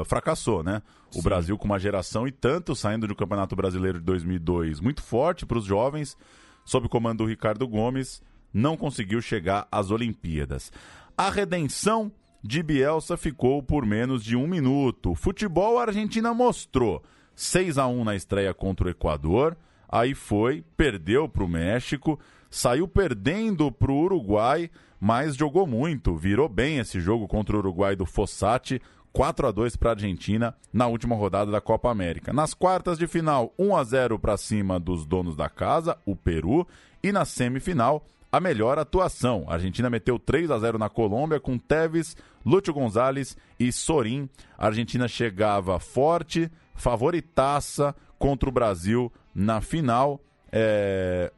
[0.05, 0.81] fracassou, né?
[1.15, 5.45] O Brasil com uma geração e tanto saindo do Campeonato Brasileiro de 2002 muito forte
[5.45, 6.17] para os jovens,
[6.65, 8.21] sob o comando do Ricardo Gomes,
[8.51, 10.71] não conseguiu chegar às Olimpíadas.
[11.15, 12.11] A redenção
[12.43, 15.11] de Bielsa ficou por menos de um minuto.
[15.11, 17.03] O futebol a Argentina mostrou
[17.35, 19.55] 6 a 1 na estreia contra o Equador,
[19.99, 22.19] aí foi, perdeu para o México,
[22.49, 24.69] saiu perdendo para o Uruguai,
[24.99, 28.81] mas jogou muito, virou bem esse jogo contra o Uruguai do Fossati,
[29.13, 32.33] 4 a 2 para a Argentina na última rodada da Copa América.
[32.33, 36.67] Nas quartas de final, 1 a 0 para cima dos donos da casa, o Peru,
[37.01, 39.45] e na semifinal, a melhor atuação.
[39.47, 44.27] A Argentina meteu 3 a 0 na Colômbia com Tevez, Lúcio Gonzalez e Sorin.
[44.57, 50.21] A Argentina chegava forte, favoritaça contra o Brasil na final.
[50.51, 51.31] É,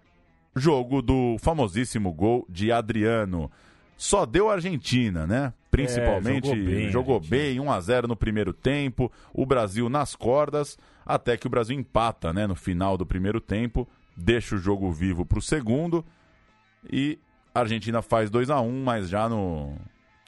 [0.55, 3.51] Jogo do famosíssimo gol de Adriano.
[3.95, 5.53] Só deu a Argentina, né?
[5.71, 10.15] Principalmente É, jogou bem, jogou bem, 1 a 0 no primeiro tempo, o Brasil nas
[10.15, 14.91] cordas, até que o Brasil empata, né, no final do primeiro tempo, deixa o jogo
[14.91, 16.05] vivo para o segundo
[16.91, 17.19] e
[17.53, 19.75] a Argentina faz 2 a 1, mas já no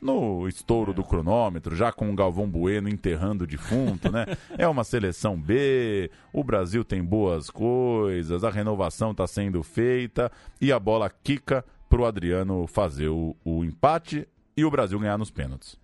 [0.02, 4.26] no estouro do cronômetro, já com o Galvão Bueno enterrando o defunto, né?
[4.58, 10.72] É uma seleção B, o Brasil tem boas coisas, a renovação está sendo feita e
[10.72, 15.78] a bola quica pro Adriano fazer o, o empate e o Brasil ganhar nos pênaltis.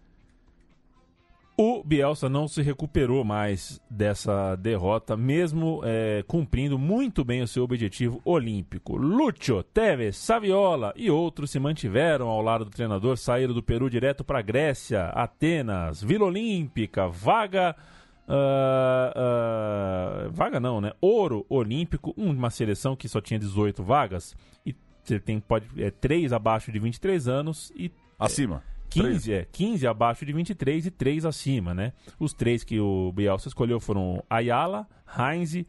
[1.58, 7.64] O Bielsa não se recuperou mais dessa derrota, mesmo é, cumprindo muito bem o seu
[7.64, 8.98] objetivo olímpico.
[8.98, 14.22] Lúcio, Tevez, Saviola e outros se mantiveram ao lado do treinador, saíram do Peru direto
[14.22, 17.74] para Grécia, Atenas, Vila Olímpica, vaga.
[18.28, 20.92] ah, ah, vaga não, né?
[21.00, 24.36] Ouro olímpico, uma seleção que só tinha 18 vagas
[24.66, 28.64] e você tem pode é, três abaixo de 23 anos e Acima.
[28.90, 31.94] 15, é, 15 abaixo de 23 e 3 acima, né?
[32.20, 35.66] Os três que o Bielsa escolheu foram Ayala, Heinz e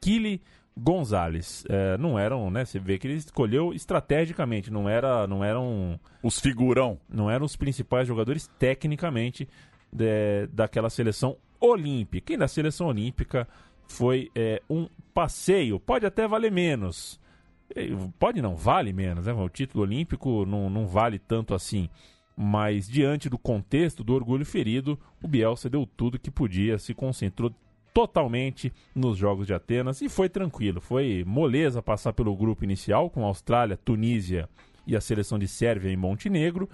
[0.00, 0.40] Kili
[0.76, 1.64] Gonzalez.
[1.68, 2.64] É, não eram, né?
[2.64, 7.56] Você vê que ele escolheu estrategicamente, não era, não eram os figurão, não eram os
[7.56, 9.46] principais jogadores tecnicamente
[9.92, 12.32] de- daquela seleção olímpica.
[12.32, 13.46] E na seleção olímpica
[13.86, 17.20] foi é, um passeio, pode até valer menos.
[18.18, 19.32] Pode não, vale menos, né?
[19.32, 21.88] O título olímpico não, não vale tanto assim.
[22.36, 27.52] Mas diante do contexto do orgulho ferido, o Bielsa deu tudo que podia, se concentrou
[27.92, 30.80] totalmente nos Jogos de Atenas e foi tranquilo.
[30.80, 34.48] Foi moleza passar pelo grupo inicial com Austrália, Tunísia
[34.86, 36.68] e a seleção de Sérvia e Montenegro.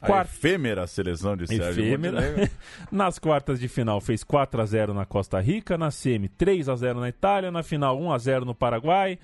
[0.00, 2.20] A efêmera seleção de Sérvio Efêmera.
[2.20, 2.50] Montenegro.
[2.90, 6.74] Nas quartas de final fez 4 a 0 na Costa Rica, na semi 3 a
[6.74, 9.16] 0 na Itália, na final 1 a 0 no Paraguai.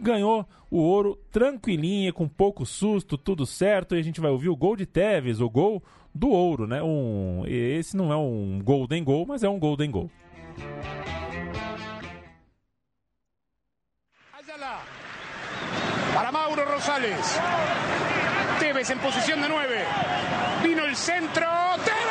[0.00, 3.94] Ganhou o ouro tranquilinha, com pouco susto, tudo certo.
[3.94, 5.82] E a gente vai ouvir o gol de Tevez, o gol
[6.14, 6.82] do ouro, né?
[6.82, 10.10] Um, esse não é um golden goal, mas é um golden goal.
[16.14, 17.40] Para Mauro Rosales.
[18.60, 19.84] Tevez en posición de 9.
[20.62, 21.44] Vino el centro.
[21.84, 22.03] ¡Tevez!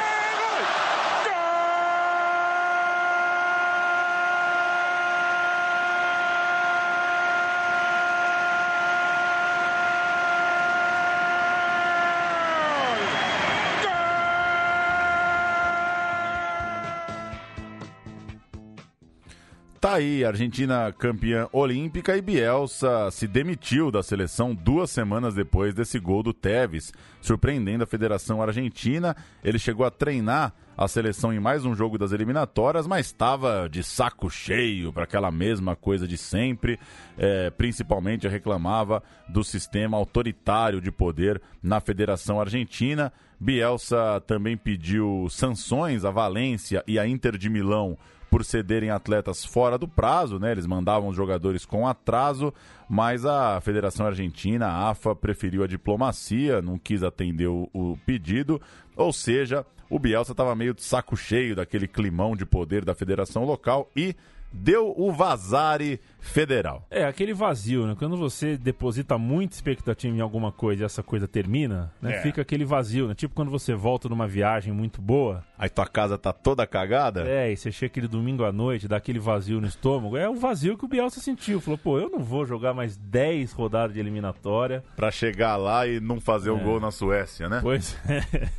[19.84, 26.00] Tá aí, Argentina campeã olímpica e Bielsa se demitiu da seleção duas semanas depois desse
[26.00, 29.14] gol do Tevez, surpreendendo a Federação Argentina.
[29.44, 33.84] Ele chegou a treinar a seleção em mais um jogo das eliminatórias, mas estava de
[33.84, 36.80] saco cheio para aquela mesma coisa de sempre.
[37.18, 43.12] É, principalmente reclamava do sistema autoritário de poder na Federação Argentina.
[43.38, 47.98] Bielsa também pediu sanções à Valência e à Inter de Milão
[48.34, 50.52] por cederem atletas fora do prazo, né?
[50.52, 52.52] Eles mandavam os jogadores com atraso,
[52.90, 58.60] mas a Federação Argentina, a AFA, preferiu a diplomacia, não quis atender o, o pedido,
[58.96, 63.46] ou seja, o Bielsa estava meio de saco cheio daquele climão de poder da federação
[63.46, 64.16] local e
[64.54, 66.86] deu o vazare federal.
[66.90, 67.96] É, aquele vazio, né?
[67.98, 72.16] Quando você deposita muita expectativa em alguma coisa e essa coisa termina, né?
[72.18, 72.22] É.
[72.22, 73.16] Fica aquele vazio, né?
[73.16, 75.44] Tipo quando você volta numa viagem muito boa.
[75.58, 77.28] Aí tua casa tá toda cagada?
[77.28, 80.16] É, e você chega aquele domingo à noite, dá aquele vazio no estômago.
[80.16, 81.60] É o vazio que o Bielsa sentiu.
[81.60, 84.84] Falou, pô, eu não vou jogar mais 10 rodadas de eliminatória.
[84.96, 86.64] Pra chegar lá e não fazer um É.
[86.64, 87.60] gol na Suécia, né?
[87.62, 88.50] Pois é.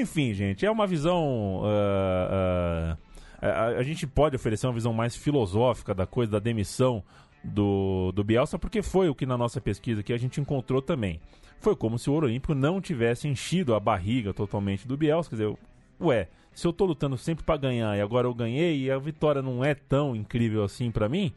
[0.00, 1.62] Enfim, gente, é uma visão.
[1.64, 3.07] ah, ah,
[3.40, 7.02] a, a gente pode oferecer uma visão mais filosófica da coisa da demissão
[7.42, 11.20] do, do Bielsa, porque foi o que na nossa pesquisa que a gente encontrou também.
[11.60, 15.30] Foi como se o Ouro Olímpico não tivesse enchido a barriga totalmente do Bielsa.
[15.30, 15.56] Quer dizer,
[16.00, 19.42] ué, se eu tô lutando sempre para ganhar e agora eu ganhei e a vitória
[19.42, 21.32] não é tão incrível assim para mim,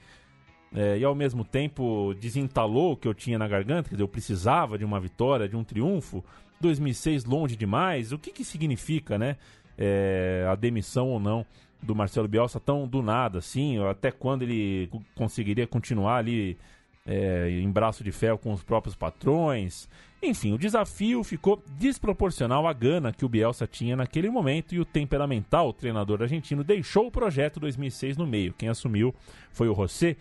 [0.73, 4.07] é, e ao mesmo tempo desentalou o que eu tinha na garganta, quer dizer, eu
[4.07, 6.23] precisava de uma vitória, de um triunfo.
[6.61, 8.11] 2006 longe demais.
[8.11, 9.37] O que que significa, né?
[9.77, 11.45] é, a demissão ou não
[11.82, 13.77] do Marcelo Bielsa tão do nada, assim?
[13.86, 16.57] Até quando ele co- conseguiria continuar ali
[17.05, 19.89] é, em braço de ferro com os próprios patrões?
[20.23, 24.86] Enfim, o desafio ficou desproporcional à gana que o Bielsa tinha naquele momento e o
[24.86, 28.53] temperamental treinador argentino deixou o projeto 2006 no meio.
[28.53, 29.15] Quem assumiu
[29.51, 30.15] foi o José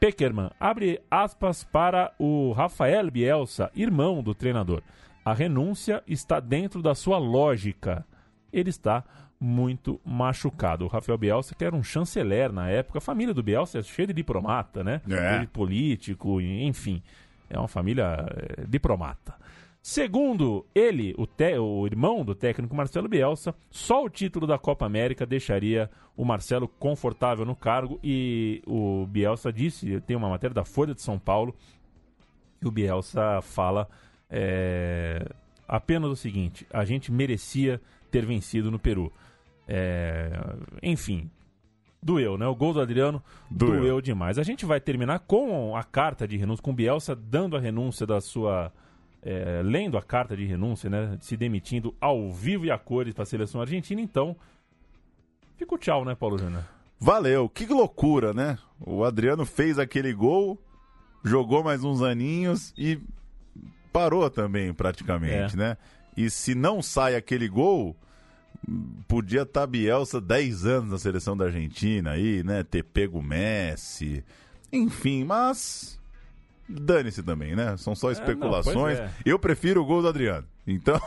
[0.00, 0.50] Peckerman.
[0.58, 4.82] Abre aspas para o Rafael Bielsa, irmão do treinador.
[5.24, 8.04] A renúncia está dentro da sua lógica.
[8.52, 9.04] Ele está
[9.44, 10.84] muito machucado.
[10.84, 14.06] O Rafael Bielsa, que era um chanceler na época, a família do Bielsa é cheia
[14.06, 15.00] de diplomata, né?
[15.10, 15.40] É.
[15.40, 17.02] De político, enfim.
[17.50, 19.34] É uma família eh, diplomata.
[19.82, 24.86] Segundo ele, o, te- o irmão do técnico Marcelo Bielsa, só o título da Copa
[24.86, 30.64] América deixaria o Marcelo confortável no cargo e o Bielsa disse, tem uma matéria da
[30.64, 31.52] Folha de São Paulo,
[32.62, 33.88] e o Bielsa fala
[34.30, 35.26] é,
[35.66, 39.12] apenas o seguinte: a gente merecia ter vencido no Peru.
[39.68, 40.32] É,
[40.82, 41.30] enfim,
[42.02, 42.46] doeu, né?
[42.46, 43.80] O gol do Adriano Doeu.
[43.80, 44.00] doeu.
[44.00, 44.38] demais.
[44.38, 48.06] A gente vai terminar com a carta de renúncia, com o Bielsa dando a renúncia
[48.06, 48.72] da sua.
[49.24, 51.16] é, lendo a carta de renúncia, né?
[51.20, 54.00] Se demitindo ao vivo e a cores para a seleção argentina.
[54.00, 54.34] Então,
[55.56, 56.64] fica o tchau, né, Paulo Júnior?
[56.98, 58.58] Valeu, que loucura, né?
[58.80, 60.60] O Adriano fez aquele gol,
[61.24, 63.00] jogou mais uns aninhos e
[63.92, 65.56] parou também, praticamente, É.
[65.56, 65.76] né?
[66.16, 67.96] E se não sai aquele gol,
[69.08, 72.62] podia estar Bielsa 10 anos na seleção da Argentina aí, né?
[72.62, 74.24] Ter pego Messi,
[74.72, 75.98] enfim, mas
[76.68, 77.76] dane-se também, né?
[77.76, 78.98] São só especulações.
[78.98, 79.10] pois é.
[79.24, 80.46] Eu prefiro o gol do Adriano.
[80.66, 81.00] Então,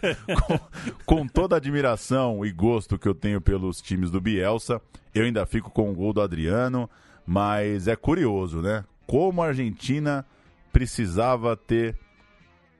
[1.04, 4.80] com, com toda a admiração e gosto que eu tenho pelos times do Bielsa,
[5.14, 6.88] eu ainda fico com o gol do Adriano,
[7.26, 8.84] mas é curioso, né?
[9.06, 10.24] Como a Argentina
[10.72, 11.94] precisava ter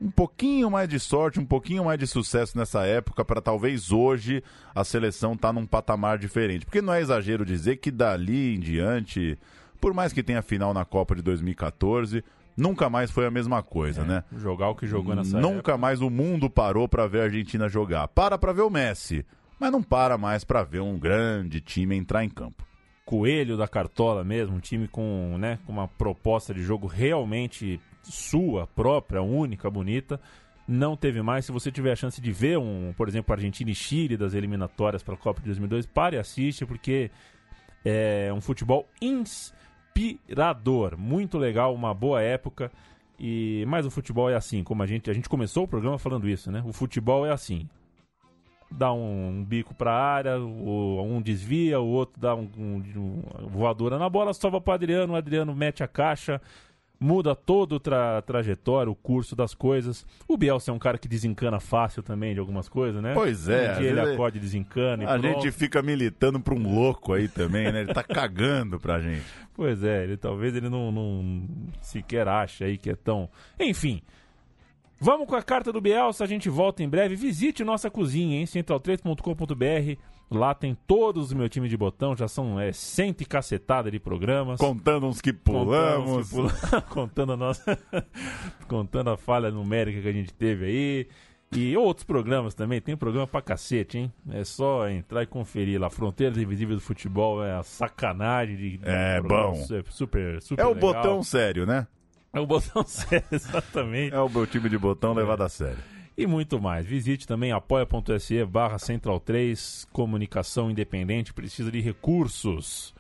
[0.01, 4.43] um pouquinho mais de sorte, um pouquinho mais de sucesso nessa época para talvez hoje
[4.75, 6.65] a seleção tá num patamar diferente.
[6.65, 9.37] Porque não é exagero dizer que dali em diante,
[9.81, 12.23] por mais que tenha final na Copa de 2014,
[12.57, 14.23] nunca mais foi a mesma coisa, né?
[14.37, 15.79] Jogar o que jogou nessa Nunca época.
[15.79, 18.07] mais o mundo parou para ver a Argentina jogar.
[18.09, 19.27] Para para ver o Messi,
[19.59, 22.65] mas não para mais para ver um grande time entrar em campo.
[23.05, 27.81] coelho da cartola mesmo, um time com, né, com uma proposta de jogo realmente
[28.13, 30.21] sua, própria, única, bonita.
[30.67, 31.47] Não teve mais.
[31.47, 35.03] Se você tiver a chance de ver um, por exemplo, Argentina e Chile das eliminatórias
[35.03, 37.11] para a Copa de 2002, pare e assiste, porque
[37.85, 40.99] é um futebol inspirador.
[40.99, 42.71] Muito legal, uma boa época.
[43.19, 46.29] E mas o futebol é assim, como a gente a gente começou o programa falando
[46.29, 46.63] isso, né?
[46.65, 47.69] O futebol é assim.
[48.71, 52.83] Dá um, um bico pra área, o, um desvia, o outro dá um, um,
[53.41, 56.39] um voadora na bola, sobra pro Adriano, o Adriano mete a caixa,
[57.01, 60.07] muda todo o tra trajetório, o curso das coisas.
[60.27, 63.15] O Bielsa é um cara que desencana fácil também de algumas coisas, né?
[63.15, 65.43] Pois é, Um ele vezes acorda e desencana e A pronto.
[65.43, 67.83] gente fica militando pra um louco aí também, né?
[67.83, 69.25] Ele tá cagando pra gente.
[69.59, 71.45] Pois é, ele talvez ele não, não
[71.81, 73.29] sequer ache aí que é tão.
[73.59, 74.01] Enfim.
[75.01, 77.17] Vamos com a carta do Bielsa, a gente volta em breve.
[77.17, 78.45] Visite nossa cozinha, hein?
[78.45, 80.01] central3.com.br.
[80.31, 83.99] Lá tem todos os meu time de botão, já são é, cento e cacetada de
[83.99, 84.61] programas.
[84.61, 86.05] Contando uns que pulamos.
[86.07, 86.35] Contando, uns que
[86.69, 87.79] pula- contando a nossa.
[88.69, 91.09] contando a falha numérica que a gente teve aí.
[91.51, 94.13] E outros programas também, tem programa pra cacete, hein?
[94.31, 95.89] É só entrar e conferir lá.
[95.89, 98.81] Fronteiras Invisíveis do Futebol é a sacanagem de.
[98.83, 99.55] É bom.
[99.55, 100.93] Super, super, super É o legal.
[100.93, 101.87] botão sério, né?
[102.35, 104.15] É o botão sério, exatamente.
[104.15, 105.79] É o meu time de botão levado a sério.
[106.19, 106.85] E muito mais.
[106.85, 112.93] Visite também apoia.se barra Central 3, comunicação independente, precisa de recursos.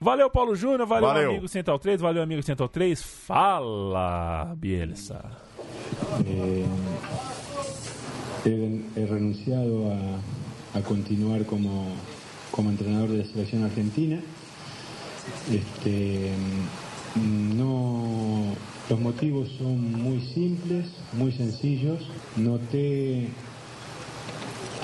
[0.00, 1.30] Valeu, Paulo Júnior, valeu, Valeu.
[1.30, 3.00] amigo Central 3, valeu, amigo Central 3.
[3.00, 5.24] Fala, Bielsa.
[6.26, 6.66] Eh,
[8.44, 8.50] he,
[9.00, 9.84] he renunciado
[10.74, 11.86] a, a continuar como,
[12.50, 14.20] como entrenador de la selección argentina.
[15.52, 16.32] Este,
[17.16, 18.54] no,
[18.90, 22.00] los motivos son muy simples, muy sencillos.
[22.36, 23.28] Noté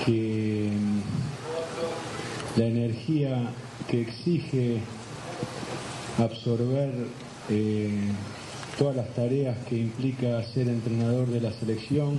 [0.05, 3.49] que mm, la energía
[3.87, 4.79] que exige
[6.17, 6.93] absorber
[7.49, 7.89] eh,
[8.77, 12.17] todas las tareas que implica ser entrenador de la selección,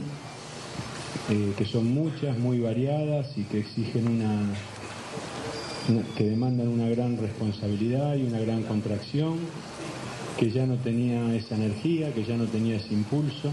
[1.30, 4.54] eh, que son muchas, muy variadas y que exigen una-
[6.16, 9.36] que demandan una gran responsabilidad y una gran contracción,
[10.39, 13.53] que ya no tenía esa energía, que ya no tenía ese impulso.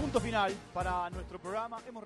[0.00, 1.78] Punto final para nuestro programa.
[1.88, 2.02] Hemos